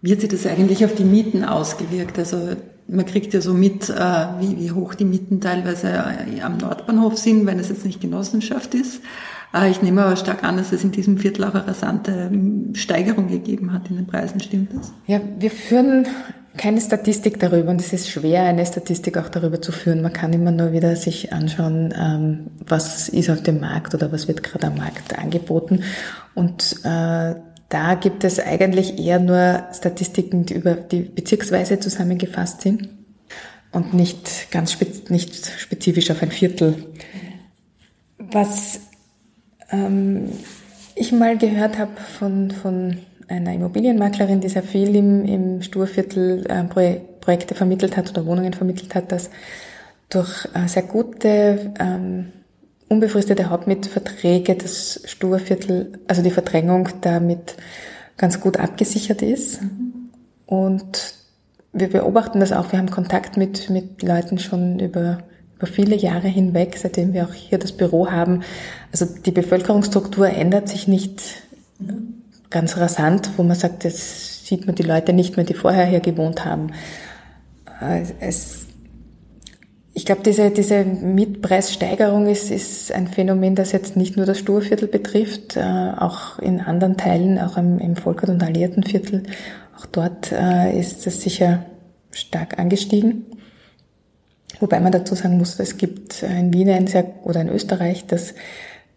Wie 0.00 0.12
hat 0.12 0.20
sich 0.20 0.28
das 0.28 0.46
eigentlich 0.46 0.84
auf 0.84 0.94
die 0.94 1.04
Mieten 1.04 1.44
ausgewirkt? 1.44 2.18
Also 2.18 2.56
man 2.88 3.06
kriegt 3.06 3.32
ja 3.32 3.40
so 3.40 3.54
mit, 3.54 3.88
äh, 3.88 4.26
wie, 4.40 4.70
hoch 4.70 4.94
die 4.94 5.04
Mieten 5.04 5.40
teilweise 5.40 5.88
äh, 5.88 6.40
am 6.42 6.58
Nordbahnhof 6.58 7.16
sind, 7.16 7.46
wenn 7.46 7.58
es 7.58 7.70
jetzt 7.70 7.84
nicht 7.84 8.00
Genossenschaft 8.00 8.74
ist. 8.74 9.00
Äh, 9.54 9.70
ich 9.70 9.80
nehme 9.80 10.04
aber 10.04 10.16
stark 10.16 10.44
an, 10.44 10.56
dass 10.58 10.72
es 10.72 10.84
in 10.84 10.92
diesem 10.92 11.18
Viertel 11.18 11.44
auch 11.44 11.54
eine 11.54 11.66
rasante 11.66 12.28
ähm, 12.32 12.74
Steigerung 12.74 13.28
gegeben 13.28 13.72
hat 13.72 13.88
in 13.88 13.96
den 13.96 14.06
Preisen. 14.06 14.40
Stimmt 14.40 14.74
das? 14.74 14.92
Ja, 15.06 15.20
wir 15.38 15.50
führen 15.50 16.06
keine 16.56 16.80
Statistik 16.80 17.40
darüber 17.40 17.70
und 17.70 17.80
es 17.80 17.92
ist 17.92 18.08
schwer, 18.08 18.44
eine 18.44 18.64
Statistik 18.64 19.18
auch 19.18 19.28
darüber 19.28 19.60
zu 19.60 19.72
führen. 19.72 20.02
Man 20.02 20.12
kann 20.12 20.32
immer 20.32 20.52
nur 20.52 20.72
wieder 20.72 20.94
sich 20.96 21.32
anschauen, 21.32 21.92
ähm, 21.98 22.50
was 22.60 23.08
ist 23.08 23.30
auf 23.30 23.42
dem 23.42 23.60
Markt 23.60 23.94
oder 23.94 24.12
was 24.12 24.28
wird 24.28 24.42
gerade 24.42 24.68
am 24.68 24.76
Markt 24.76 25.18
angeboten. 25.18 25.82
Und 26.34 26.76
äh, 26.84 27.34
da 27.68 27.94
gibt 28.00 28.22
es 28.22 28.38
eigentlich 28.38 28.98
eher 28.98 29.18
nur 29.18 29.64
Statistiken, 29.72 30.46
die 30.46 30.54
über 30.54 30.74
die 30.74 31.00
bezirksweise 31.00 31.80
zusammengefasst 31.80 32.60
sind 32.60 32.88
und 33.72 33.92
nicht 33.92 34.52
ganz 34.52 34.72
spez 34.72 35.10
nicht 35.10 35.46
spezifisch 35.58 36.10
auf 36.10 36.22
ein 36.22 36.30
Viertel. 36.30 36.76
Was 38.18 38.80
ähm, 39.70 40.28
ich 40.94 41.10
mal 41.10 41.36
gehört 41.36 41.78
habe 41.78 42.00
von, 42.18 42.52
von 42.52 42.98
einer 43.28 43.52
Immobilienmaklerin, 43.52 44.40
die 44.40 44.48
sehr 44.48 44.62
viel 44.62 44.94
im, 44.94 45.24
im 45.24 45.62
Sturviertel 45.62 46.46
äh, 46.48 46.64
Projekte 47.20 47.54
vermittelt 47.54 47.96
hat 47.96 48.10
oder 48.10 48.26
Wohnungen 48.26 48.52
vermittelt 48.52 48.94
hat, 48.94 49.12
dass 49.12 49.30
durch 50.08 50.46
äh, 50.54 50.68
sehr 50.68 50.82
gute 50.82 51.72
ähm, 51.78 52.32
unbefristete 52.88 53.50
Hauptmietverträge 53.50 54.54
das 54.54 55.00
Sturviertel, 55.04 55.98
also 56.06 56.22
die 56.22 56.30
Verdrängung 56.30 56.88
damit 57.00 57.56
ganz 58.16 58.40
gut 58.40 58.58
abgesichert 58.58 59.22
ist. 59.22 59.62
Mhm. 59.62 60.10
Und 60.46 61.14
wir 61.72 61.88
beobachten 61.88 62.40
das 62.40 62.52
auch. 62.52 62.70
Wir 62.70 62.78
haben 62.78 62.90
Kontakt 62.90 63.36
mit, 63.36 63.70
mit 63.70 64.02
Leuten 64.02 64.38
schon 64.38 64.78
über, 64.78 65.18
über 65.56 65.66
viele 65.66 65.96
Jahre 65.96 66.28
hinweg, 66.28 66.76
seitdem 66.78 67.12
wir 67.12 67.24
auch 67.24 67.32
hier 67.32 67.58
das 67.58 67.72
Büro 67.72 68.10
haben. 68.10 68.42
Also 68.92 69.06
die 69.06 69.32
Bevölkerungsstruktur 69.32 70.28
ändert 70.28 70.68
sich 70.68 70.86
nicht 70.86 71.42
ganz 72.50 72.76
rasant, 72.76 73.30
wo 73.36 73.42
man 73.42 73.56
sagt, 73.56 73.84
jetzt 73.84 74.46
sieht 74.46 74.66
man 74.66 74.74
die 74.74 74.82
Leute 74.82 75.12
nicht 75.12 75.36
mehr, 75.36 75.46
die 75.46 75.54
vorher 75.54 75.86
hier 75.86 76.00
gewohnt 76.00 76.44
haben. 76.44 76.68
Äh, 77.80 78.02
es, 78.20 78.66
ich 79.92 80.04
glaube, 80.04 80.22
diese, 80.22 80.50
diese 80.50 80.84
Mietpreissteigerung 80.84 82.26
ist, 82.26 82.50
ist 82.50 82.92
ein 82.92 83.06
Phänomen, 83.08 83.54
das 83.54 83.72
jetzt 83.72 83.96
nicht 83.96 84.16
nur 84.16 84.26
das 84.26 84.38
Sturviertel 84.38 84.88
betrifft, 84.88 85.56
äh, 85.56 85.60
auch 85.60 86.38
in 86.38 86.60
anderen 86.60 86.96
Teilen, 86.96 87.38
auch 87.38 87.56
im, 87.56 87.78
im 87.78 87.96
Volkert- 87.96 88.30
und 88.30 88.42
Alliiertenviertel 88.42 89.22
auch 89.76 89.86
dort 89.86 90.32
äh, 90.32 90.78
ist 90.78 91.06
es 91.06 91.22
sicher 91.22 91.64
stark 92.10 92.58
angestiegen. 92.58 93.26
Wobei 94.60 94.78
man 94.78 94.92
dazu 94.92 95.14
sagen 95.14 95.36
muss, 95.36 95.58
es 95.58 95.76
gibt 95.76 96.22
in 96.22 96.52
Wien 96.52 96.70
ein 96.70 96.86
sehr, 96.86 97.06
oder 97.24 97.40
in 97.40 97.48
Österreich 97.48 98.06
das, 98.06 98.34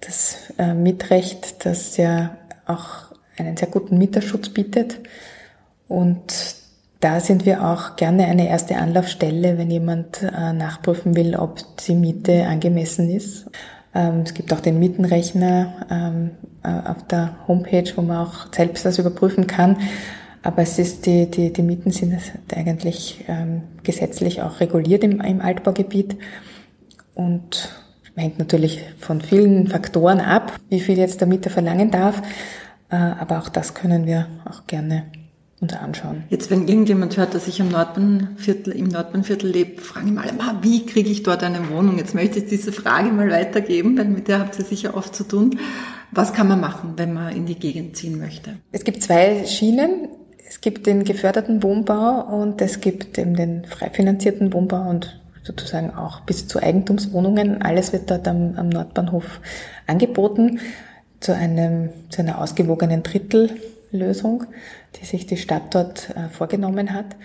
das 0.01 0.53
Mietrecht, 0.75 1.65
das 1.65 1.97
ja 1.97 2.37
auch 2.67 3.06
einen 3.37 3.57
sehr 3.57 3.67
guten 3.67 3.97
Mieterschutz 3.97 4.49
bietet. 4.49 4.99
Und 5.87 6.55
da 6.99 7.19
sind 7.19 7.45
wir 7.45 7.63
auch 7.65 7.95
gerne 7.95 8.25
eine 8.25 8.49
erste 8.49 8.77
Anlaufstelle, 8.77 9.57
wenn 9.57 9.69
jemand 9.69 10.23
äh, 10.23 10.53
nachprüfen 10.53 11.15
will, 11.15 11.35
ob 11.35 11.59
die 11.85 11.93
Miete 11.93 12.47
angemessen 12.47 13.09
ist. 13.09 13.45
Ähm, 13.93 14.21
es 14.25 14.33
gibt 14.33 14.51
auch 14.51 14.59
den 14.59 14.79
Mietenrechner 14.79 15.73
ähm, 15.91 16.31
äh, 16.63 16.89
auf 16.89 17.05
der 17.07 17.35
Homepage, 17.47 17.91
wo 17.95 18.01
man 18.01 18.25
auch 18.25 18.53
selbst 18.53 18.85
das 18.85 18.97
überprüfen 18.97 19.47
kann. 19.47 19.77
Aber 20.43 20.61
es 20.61 20.79
ist 20.79 21.05
die, 21.05 21.29
die, 21.29 21.51
die 21.51 21.61
Mieten 21.61 21.91
sind 21.91 22.17
eigentlich 22.55 23.25
ähm, 23.27 23.63
gesetzlich 23.83 24.41
auch 24.41 24.59
reguliert 24.59 25.03
im, 25.03 25.19
im 25.21 25.41
Altbaugebiet 25.41 26.17
und 27.13 27.69
hängt 28.15 28.39
natürlich 28.39 28.83
von 28.99 29.21
vielen 29.21 29.67
Faktoren 29.67 30.19
ab, 30.19 30.53
wie 30.69 30.79
viel 30.79 30.97
jetzt 30.97 31.21
der 31.21 31.27
Mieter 31.27 31.49
verlangen 31.49 31.91
darf. 31.91 32.21
Äh, 32.89 32.95
aber 32.95 33.39
auch 33.39 33.49
das 33.49 33.73
können 33.73 34.05
wir 34.05 34.27
auch 34.45 34.65
gerne 34.67 35.05
uns 35.59 35.73
anschauen. 35.73 36.23
Jetzt, 36.29 36.51
wenn 36.51 36.67
irgendjemand 36.67 37.17
hört, 37.17 37.33
dass 37.33 37.47
ich 37.47 37.61
am 37.61 37.69
Nordbahnviertel, 37.69 38.73
im 38.73 38.89
Nordbahnviertel 38.89 39.49
lebe, 39.49 39.81
fragen 39.81 40.13
mal, 40.13 40.29
wie 40.61 40.85
kriege 40.85 41.09
ich 41.09 41.23
dort 41.23 41.43
eine 41.43 41.69
Wohnung? 41.69 41.97
Jetzt 41.97 42.13
möchte 42.13 42.39
ich 42.39 42.45
diese 42.45 42.71
Frage 42.71 43.09
mal 43.09 43.29
weitergeben, 43.31 43.97
weil 43.97 44.05
mit 44.05 44.27
der 44.27 44.39
habt 44.39 44.57
ihr 44.59 44.65
sicher 44.65 44.95
oft 44.95 45.15
zu 45.15 45.23
tun. 45.23 45.59
Was 46.11 46.33
kann 46.33 46.47
man 46.47 46.61
machen, 46.61 46.93
wenn 46.97 47.13
man 47.13 47.35
in 47.35 47.47
die 47.47 47.57
Gegend 47.57 47.97
ziehen 47.97 48.19
möchte? 48.19 48.57
Es 48.71 48.83
gibt 48.83 49.01
zwei 49.03 49.45
Schienen. 49.45 50.09
Es 50.47 50.61
gibt 50.61 50.87
den 50.87 51.03
geförderten 51.03 51.61
Wohnbau 51.61 52.21
und 52.21 52.61
es 52.61 52.79
gibt 52.79 53.17
eben 53.17 53.35
den 53.35 53.65
frei 53.65 53.89
finanzierten 53.89 54.53
Wohnbau 54.53 54.89
und 54.89 55.19
sozusagen 55.43 55.91
auch 55.93 56.21
bis 56.21 56.47
zu 56.47 56.61
Eigentumswohnungen. 56.61 57.61
Alles 57.61 57.91
wird 57.91 58.09
dort 58.09 58.27
am, 58.29 58.53
am 58.55 58.69
Nordbahnhof 58.69 59.41
angeboten 59.87 60.59
zu 61.19 61.35
einem, 61.35 61.89
zu 62.09 62.21
einer 62.21 62.39
ausgewogenen 62.39 63.03
Drittellösung, 63.03 64.45
die 64.95 65.05
sich 65.05 65.25
die 65.25 65.37
Stadt 65.37 65.73
dort 65.73 66.09
äh, 66.11 66.29
vorgenommen 66.29 66.93
hat. 66.93 67.15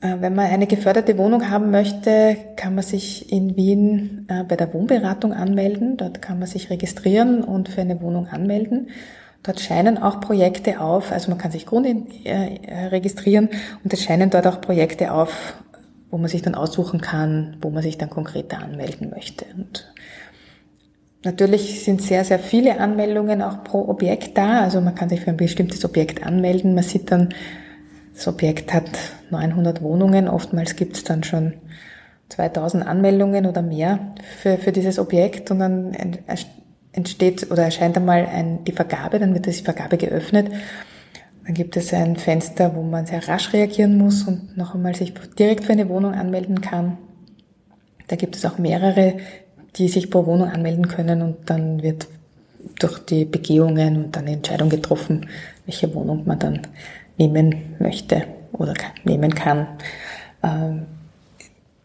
Äh, 0.00 0.16
wenn 0.20 0.34
man 0.34 0.46
eine 0.46 0.66
geförderte 0.66 1.16
Wohnung 1.18 1.50
haben 1.50 1.70
möchte, 1.70 2.36
kann 2.56 2.74
man 2.74 2.84
sich 2.84 3.32
in 3.32 3.56
Wien 3.56 4.26
äh, 4.28 4.44
bei 4.44 4.56
der 4.56 4.72
Wohnberatung 4.74 5.32
anmelden. 5.32 5.96
Dort 5.96 6.20
kann 6.20 6.38
man 6.38 6.48
sich 6.48 6.70
registrieren 6.70 7.42
und 7.42 7.68
für 7.68 7.80
eine 7.80 8.00
Wohnung 8.00 8.26
anmelden. 8.28 8.90
Dort 9.42 9.60
scheinen 9.60 9.98
auch 9.98 10.20
Projekte 10.20 10.80
auf, 10.80 11.12
also 11.12 11.30
man 11.30 11.38
kann 11.38 11.52
sich 11.52 11.66
Grund 11.66 11.86
registrieren 12.90 13.48
und 13.84 13.92
es 13.92 14.02
scheinen 14.02 14.28
dort 14.28 14.44
auch 14.44 14.60
Projekte 14.60 15.12
auf, 15.12 15.54
wo 16.10 16.18
man 16.18 16.28
sich 16.28 16.42
dann 16.42 16.56
aussuchen 16.56 17.00
kann, 17.00 17.56
wo 17.60 17.70
man 17.70 17.80
sich 17.80 17.96
dann 17.96 18.10
konkreter 18.10 18.58
anmelden 18.58 19.10
möchte. 19.10 19.44
Und 19.56 19.92
natürlich 21.26 21.84
sind 21.84 22.00
sehr, 22.00 22.24
sehr 22.24 22.38
viele 22.38 22.80
Anmeldungen 22.80 23.42
auch 23.42 23.62
pro 23.64 23.88
Objekt 23.88 24.38
da. 24.38 24.62
Also 24.62 24.80
man 24.80 24.94
kann 24.94 25.10
sich 25.10 25.20
für 25.20 25.30
ein 25.30 25.36
bestimmtes 25.36 25.84
Objekt 25.84 26.24
anmelden. 26.24 26.74
Man 26.74 26.84
sieht 26.84 27.10
dann, 27.10 27.34
das 28.14 28.26
Objekt 28.28 28.72
hat 28.72 28.88
900 29.30 29.82
Wohnungen. 29.82 30.28
Oftmals 30.28 30.76
gibt 30.76 30.96
es 30.96 31.04
dann 31.04 31.22
schon 31.22 31.54
2000 32.30 32.86
Anmeldungen 32.86 33.46
oder 33.46 33.60
mehr 33.60 34.14
für, 34.40 34.56
für 34.56 34.72
dieses 34.72 34.98
Objekt 34.98 35.50
und 35.50 35.58
dann 35.58 35.94
entsteht 36.92 37.50
oder 37.50 37.64
erscheint 37.64 37.96
einmal 37.96 38.26
ein, 38.26 38.64
die 38.64 38.72
Vergabe, 38.72 39.18
dann 39.18 39.34
wird 39.34 39.46
die 39.46 39.52
Vergabe 39.52 39.96
geöffnet. 39.96 40.50
Dann 41.44 41.54
gibt 41.54 41.76
es 41.76 41.92
ein 41.92 42.16
Fenster, 42.16 42.74
wo 42.74 42.82
man 42.82 43.06
sehr 43.06 43.28
rasch 43.28 43.52
reagieren 43.52 43.98
muss 43.98 44.24
und 44.24 44.56
noch 44.56 44.74
einmal 44.74 44.96
sich 44.96 45.14
direkt 45.38 45.64
für 45.64 45.72
eine 45.72 45.88
Wohnung 45.88 46.14
anmelden 46.14 46.60
kann. 46.60 46.98
Da 48.08 48.16
gibt 48.16 48.34
es 48.34 48.44
auch 48.44 48.58
mehrere, 48.58 49.18
die 49.78 49.88
sich 49.88 50.10
pro 50.10 50.26
Wohnung 50.26 50.48
anmelden 50.48 50.88
können 50.88 51.22
und 51.22 51.36
dann 51.46 51.82
wird 51.82 52.08
durch 52.78 52.98
die 53.00 53.24
Begehungen 53.24 53.96
und 53.96 54.16
dann 54.16 54.24
eine 54.24 54.36
Entscheidung 54.36 54.68
getroffen, 54.68 55.28
welche 55.66 55.94
Wohnung 55.94 56.26
man 56.26 56.38
dann 56.38 56.62
nehmen 57.18 57.76
möchte 57.78 58.24
oder 58.52 58.74
nehmen 59.04 59.34
kann. 59.34 59.66
Ähm, 60.42 60.82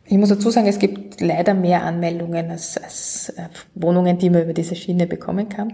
ich 0.06 0.18
muss 0.18 0.30
dazu 0.30 0.50
sagen, 0.50 0.68
es 0.68 0.80
gibt 0.80 1.22
leider 1.22 1.54
mehr 1.54 1.84
Anmeldungen 1.84 2.52
als, 2.52 2.78
als 2.78 3.30
äh, 3.30 3.48
Wohnungen, 3.76 4.18
die 4.18 4.30
man 4.30 4.44
über 4.44 4.54
diese 4.54 4.76
Schiene 4.76 5.08
bekommen 5.08 5.48
kann. 5.48 5.74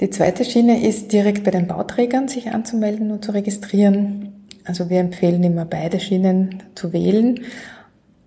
Die 0.00 0.10
zweite 0.10 0.44
Schiene 0.44 0.86
ist 0.86 1.12
direkt 1.12 1.42
bei 1.42 1.50
den 1.50 1.66
Bauträgern 1.66 2.28
sich 2.28 2.52
anzumelden 2.52 3.10
und 3.10 3.24
zu 3.24 3.32
registrieren. 3.32 4.46
Also 4.64 4.90
wir 4.90 5.00
empfehlen 5.00 5.42
immer 5.42 5.64
beide 5.64 6.00
Schienen 6.00 6.62
zu 6.74 6.92
wählen. 6.92 7.40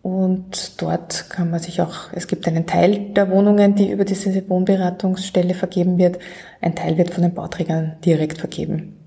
Und 0.09 0.81
dort 0.81 1.29
kann 1.29 1.51
man 1.51 1.59
sich 1.59 1.81
auch, 1.81 2.11
es 2.13 2.25
gibt 2.25 2.47
einen 2.47 2.65
Teil 2.65 3.11
der 3.13 3.29
Wohnungen, 3.29 3.75
die 3.75 3.91
über 3.91 4.05
diese 4.05 4.49
Wohnberatungsstelle 4.49 5.53
vergeben 5.53 5.99
wird. 5.99 6.17
Ein 6.61 6.73
Teil 6.73 6.97
wird 6.97 7.13
von 7.13 7.21
den 7.21 7.35
Bauträgern 7.35 7.93
direkt 8.03 8.39
vergeben. 8.39 8.97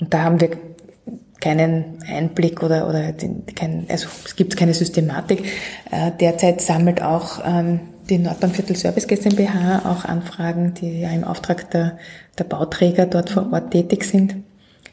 Und 0.00 0.12
da 0.12 0.24
haben 0.24 0.40
wir 0.40 0.50
keinen 1.40 2.02
Einblick 2.08 2.60
oder, 2.60 2.88
oder 2.88 3.12
den, 3.12 3.46
kein, 3.54 3.86
also 3.88 4.08
es 4.24 4.34
gibt 4.34 4.56
keine 4.56 4.74
Systematik. 4.74 5.44
Äh, 5.92 6.10
derzeit 6.18 6.60
sammelt 6.60 7.02
auch 7.02 7.40
ähm, 7.46 7.78
die 8.10 8.18
Nordbahnviertel 8.18 8.74
Service 8.74 9.06
GmbH 9.06 9.82
auch 9.84 10.04
Anfragen, 10.04 10.74
die 10.74 11.02
ja 11.02 11.10
im 11.10 11.22
Auftrag 11.22 11.70
der, 11.70 11.98
der 12.36 12.44
Bauträger 12.44 13.06
dort 13.06 13.30
vor 13.30 13.52
Ort 13.52 13.70
tätig 13.70 14.02
sind. 14.02 14.34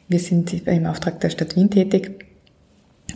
Wir 0.08 0.20
sind 0.20 0.68
im 0.68 0.86
Auftrag 0.86 1.20
der 1.22 1.32
Stadt 1.32 1.56
Wien 1.56 1.72
tätig. 1.72 2.29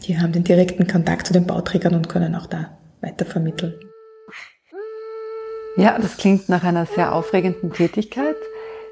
Die 0.06 0.20
haben 0.20 0.34
den 0.34 0.44
direkten 0.44 0.86
Kontakt 0.86 1.28
zu 1.28 1.34
den 1.34 1.48
Bauträgern 1.48 1.96
und 1.96 2.10
können 2.10 2.36
auch 2.36 2.48
da 2.48 2.78
weiter 3.00 3.26
vermitteln. 3.26 3.74
Ja, 5.78 5.98
das 5.98 6.18
klingt 6.18 6.50
nach 6.50 6.64
einer 6.64 6.86
sehr 6.86 7.14
aufregenden 7.14 7.72
Tätigkeit. 7.72 8.36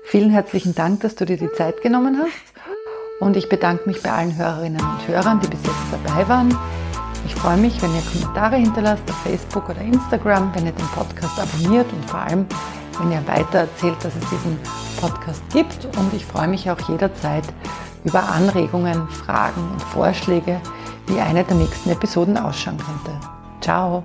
Vielen 0.06 0.32
herzlichen 0.32 0.74
Dank, 0.74 1.02
dass 1.02 1.16
du 1.16 1.26
dir 1.26 1.38
die 1.38 1.52
Zeit 1.52 1.82
genommen 1.82 2.18
hast. 2.18 2.54
Und 3.20 3.36
ich 3.36 3.50
bedanke 3.50 3.88
mich 3.88 4.02
bei 4.02 4.12
allen 4.12 4.36
Hörerinnen 4.38 4.82
und 4.82 5.08
Hörern, 5.08 5.42
die 5.42 5.48
bis 5.48 5.60
jetzt 5.64 5.76
dabei 5.92 6.28
waren. 6.30 6.58
Ich 7.26 7.36
freue 7.36 7.58
mich, 7.58 7.82
wenn 7.82 7.94
ihr 7.94 8.02
Kommentare 8.02 8.56
hinterlasst 8.56 9.04
auf 9.10 9.18
Facebook 9.18 9.70
oder 9.70 9.82
Instagram, 9.82 10.56
wenn 10.56 10.66
ihr 10.66 10.72
den 10.72 10.88
Podcast 10.88 11.38
abonniert 11.38 11.92
und 11.92 12.10
vor 12.10 12.22
allem, 12.22 12.46
wenn 13.00 13.12
ihr 13.12 13.28
weiter 13.28 13.60
erzählt, 13.60 13.98
dass 14.04 14.16
es 14.16 14.30
diesen 14.30 14.58
Podcast 15.00 15.44
gibt. 15.52 15.86
Und 15.98 16.14
ich 16.14 16.26
freue 16.26 16.48
mich 16.48 16.72
auch 16.72 16.80
jederzeit 16.90 17.44
über 18.06 18.24
Anregungen, 18.24 19.08
Fragen 19.10 19.62
und 19.74 19.82
Vorschläge, 19.84 20.60
wie 21.08 21.20
eine 21.20 21.44
der 21.44 21.56
nächsten 21.56 21.90
Episoden 21.90 22.38
ausschauen 22.38 22.78
könnte. 22.78 23.20
Ciao! 23.62 24.04